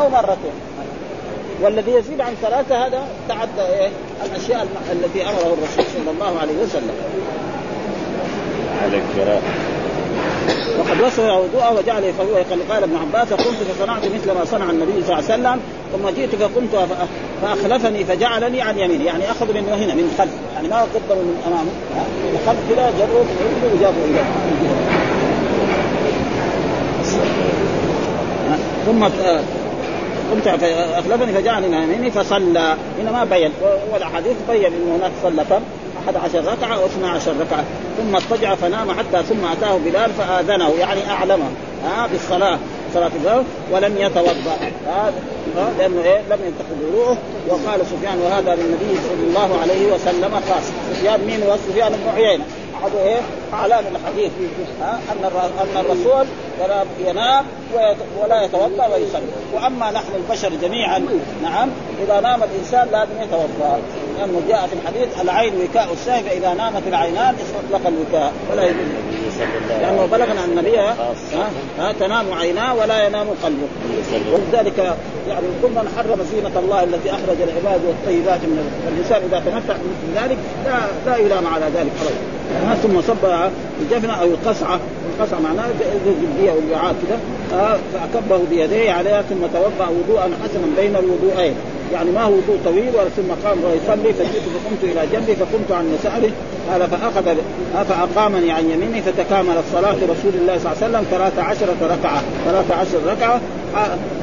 [0.00, 0.52] أو مرتين.
[1.62, 3.90] والذي يزيد عن ثلاثة هذا تعدى إيه؟
[4.24, 6.94] الأشياء التي أمره الرسول صلى الله عليه وسلم.
[8.82, 9.02] على
[10.78, 15.02] وقد وصف وضوءه وجعل يفوه قال ابن عباس قمت فصنعت مثل ما صنع النبي صلى
[15.02, 15.60] الله عليه وسلم
[15.92, 16.88] ثم جئت فقمت
[17.42, 19.04] فأخلفني فجعلني عن يميني.
[19.04, 20.30] يعني أخذ من هنا من خلف.
[20.54, 21.70] يعني ما قدمه من امامه
[22.32, 23.26] من خلف كذا جره
[23.74, 24.24] وجابه اليه
[28.86, 29.04] ثم
[30.30, 32.76] قمت فاخلفني فجعلني من يميني فصلى.
[32.98, 33.52] هنا ما بين
[33.92, 35.62] والأحاديث بين إنه هناك صلى كم؟
[36.08, 37.64] 11 ركعة أو 12 ركعة.
[37.98, 41.46] ثم اضطجع فنام حتى ثم أتاه بلال فآذنه يعني اعلمه
[41.84, 42.58] ها بالصلاة
[42.94, 44.56] صلاة الظهر ولم يتوضأ.
[45.78, 47.18] لأنه إيه؟ لم ينتقد وضوءه.
[47.48, 50.64] وقال سفيان وهذا للنبي صلى الله عليه وسلم خاص.
[50.90, 52.44] سفيان مين؟ هو سفيان بن عيينة.
[52.74, 53.20] أحد إيه؟
[53.54, 54.32] أعلام الحديث.
[54.80, 55.24] ها أن
[55.60, 56.26] أن الرسول
[57.06, 57.44] ينام
[58.22, 59.22] ولا يتوضأ ويصلي.
[59.54, 61.06] وأما نحن البشر جميعا
[61.42, 61.68] نعم
[62.02, 63.80] إذا نام الإنسان لازم يتوضأ.
[64.18, 68.76] لأنه جاء في الحديث العين وكاء الشاه فاذا نامت العينان اطلق الوكاء ولا يجوز.
[69.80, 70.78] لأنه بلغنا عن النبي
[71.78, 73.68] ها, تنام عيناه ولا ينام قلبه.
[74.32, 74.78] ولذلك
[75.28, 79.74] يعني كل من حرم زينة الله التي أخرج العباد والطيبات من الانسان إذا تمتع
[80.14, 83.50] بذلك ذلك لا لا يلام على ذلك خلاص ثم صب
[83.80, 84.80] الجفنه أو القصعه
[85.14, 85.66] القصعه معناها
[86.06, 87.18] الجلديه والوعاء كذا
[87.92, 91.54] فأكبه بيديه عليها ثم توضأ وضوءا حسنا بين الوضوءين.
[91.92, 96.30] يعني ما هو وضوء طويل ثم قام ويصلي فجئت فقمت إلى جنبي فقمت عن يساره
[96.70, 97.36] قال فأخذ
[97.88, 103.40] فأقامني عن يميني فتكاملت صلاه رسول الله صلى الله عليه وسلم 13 ركعة 13 ركعة.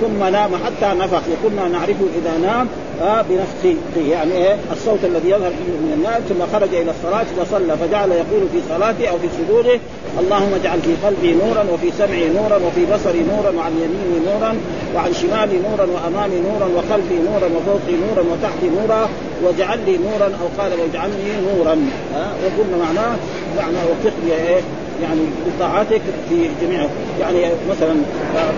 [0.01, 1.21] ثم نام حتى نفخ.
[1.31, 2.67] وكنا نعرفه إذا نام
[3.01, 3.75] آه بنفخه
[4.09, 8.59] يعني إيه؟ الصوت الذي يظهر من الناس ثم خرج إلى الصلاة فصلى فجعل يقول في
[8.69, 9.79] صلاته أو في سجوده
[10.19, 14.55] اللهم اجعل في قلبي نورا وفي سمعي نورا وفي بصري نورا وعن يميني نورا
[14.95, 19.09] وعن شمالي نورا وأمامي نورا وخلفي نورا وفوقي نورا وتحتي نورا
[19.43, 20.25] واجعل لي نورا.
[20.41, 21.75] أو قال واجعلني نورا.
[22.15, 23.15] آه وقلنا معناه
[23.57, 24.61] معنى وفقني إيه؟
[25.03, 26.85] يعني بطاعتك في جميع
[27.19, 27.37] يعني
[27.69, 27.95] مثلا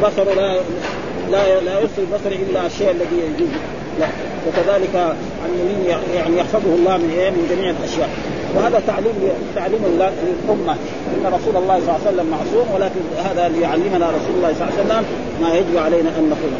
[0.04, 0.60] بصر لا
[1.32, 3.50] لا لا يرسل البصر إلا الشيء الذي يجوز.
[4.00, 4.08] لا.
[4.48, 4.96] وكذلك
[5.44, 8.10] عن يمين يعني يحفظه الله من إيه؟ من جميع الأشياء.
[8.56, 9.14] وهذا تعليم
[9.56, 10.76] تعليم للأمة.
[11.14, 14.74] إن رسول الله صلى الله عليه وسلم معصوم ولكن هذا ليعلمنا رسول الله صلى الله
[14.74, 15.06] عليه وسلم
[15.42, 16.52] ما يجب علينا أن نقول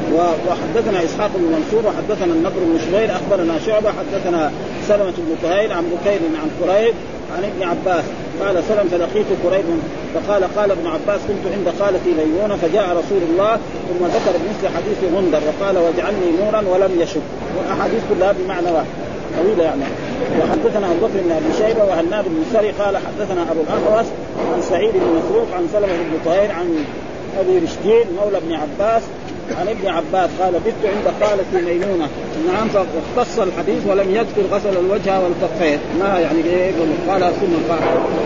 [0.48, 4.52] وحدثنا إسحاق بن منصور وحدثنا النضر بن شبير أخبرنا شعبة حدثنا
[4.88, 6.94] سلمة بن كهيل عن بكير عن قريب
[7.38, 8.04] عن ابن عباس.
[8.42, 9.66] قال سلم فلقيت قريب
[10.14, 13.56] فقال قال ابن عباس كنت عند خالتي ميمونه فجاء رسول الله
[13.90, 17.22] ثم ذكر بمثل حديث غندر وقال واجعلني نورا ولم يشك
[17.58, 18.88] والاحاديث كلها بمعنى واحد.
[19.38, 19.84] طويلة يعني.
[20.40, 24.06] وحدثنا أبو بكر بن أبي شيبة وهناد بن سري قال حدثنا أبو الاحوص
[24.54, 26.86] عن سعيد بن مسروق عن سلمة بن طهير عن
[27.40, 29.02] أبي رشدين مولى ابن عباس
[29.52, 32.08] عن ابن عباس قال بت عند خالتي ميمونة.
[32.48, 35.80] نعم فاختص الحديث ولم يذكر غسل الوجه والكفين.
[36.00, 36.72] ما يعني إيه؟
[37.10, 37.82] قال ثم قال.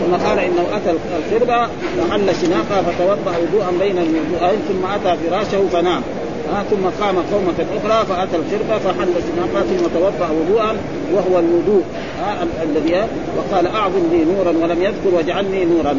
[0.06, 6.02] ثم قال إنه أتى الخربه وحل شناقه فتوضأ وضوءا بين الوضوءين ثم أتى فراشه فنام.
[6.48, 10.76] آه ثم قام قومة أخرى فأتى الخربة فحل سناقة ثم توضأ وضوءا
[11.14, 11.82] وهو الوضوء.
[12.24, 13.06] آه الذي
[13.36, 15.98] وقال أعظم لي نورا ولم يذكر واجعلني نورا.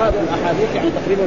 [0.00, 1.22] هذه الأحاديث يعني تقريبا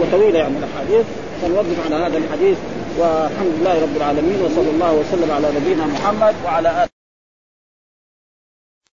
[0.00, 1.06] وطويلة يعني الأحاديث.
[1.42, 2.56] فنوقف على هذا الحديث
[2.98, 6.97] والحمد لله رب العالمين وصلى الله وسلم على نبينا محمد وعلى آله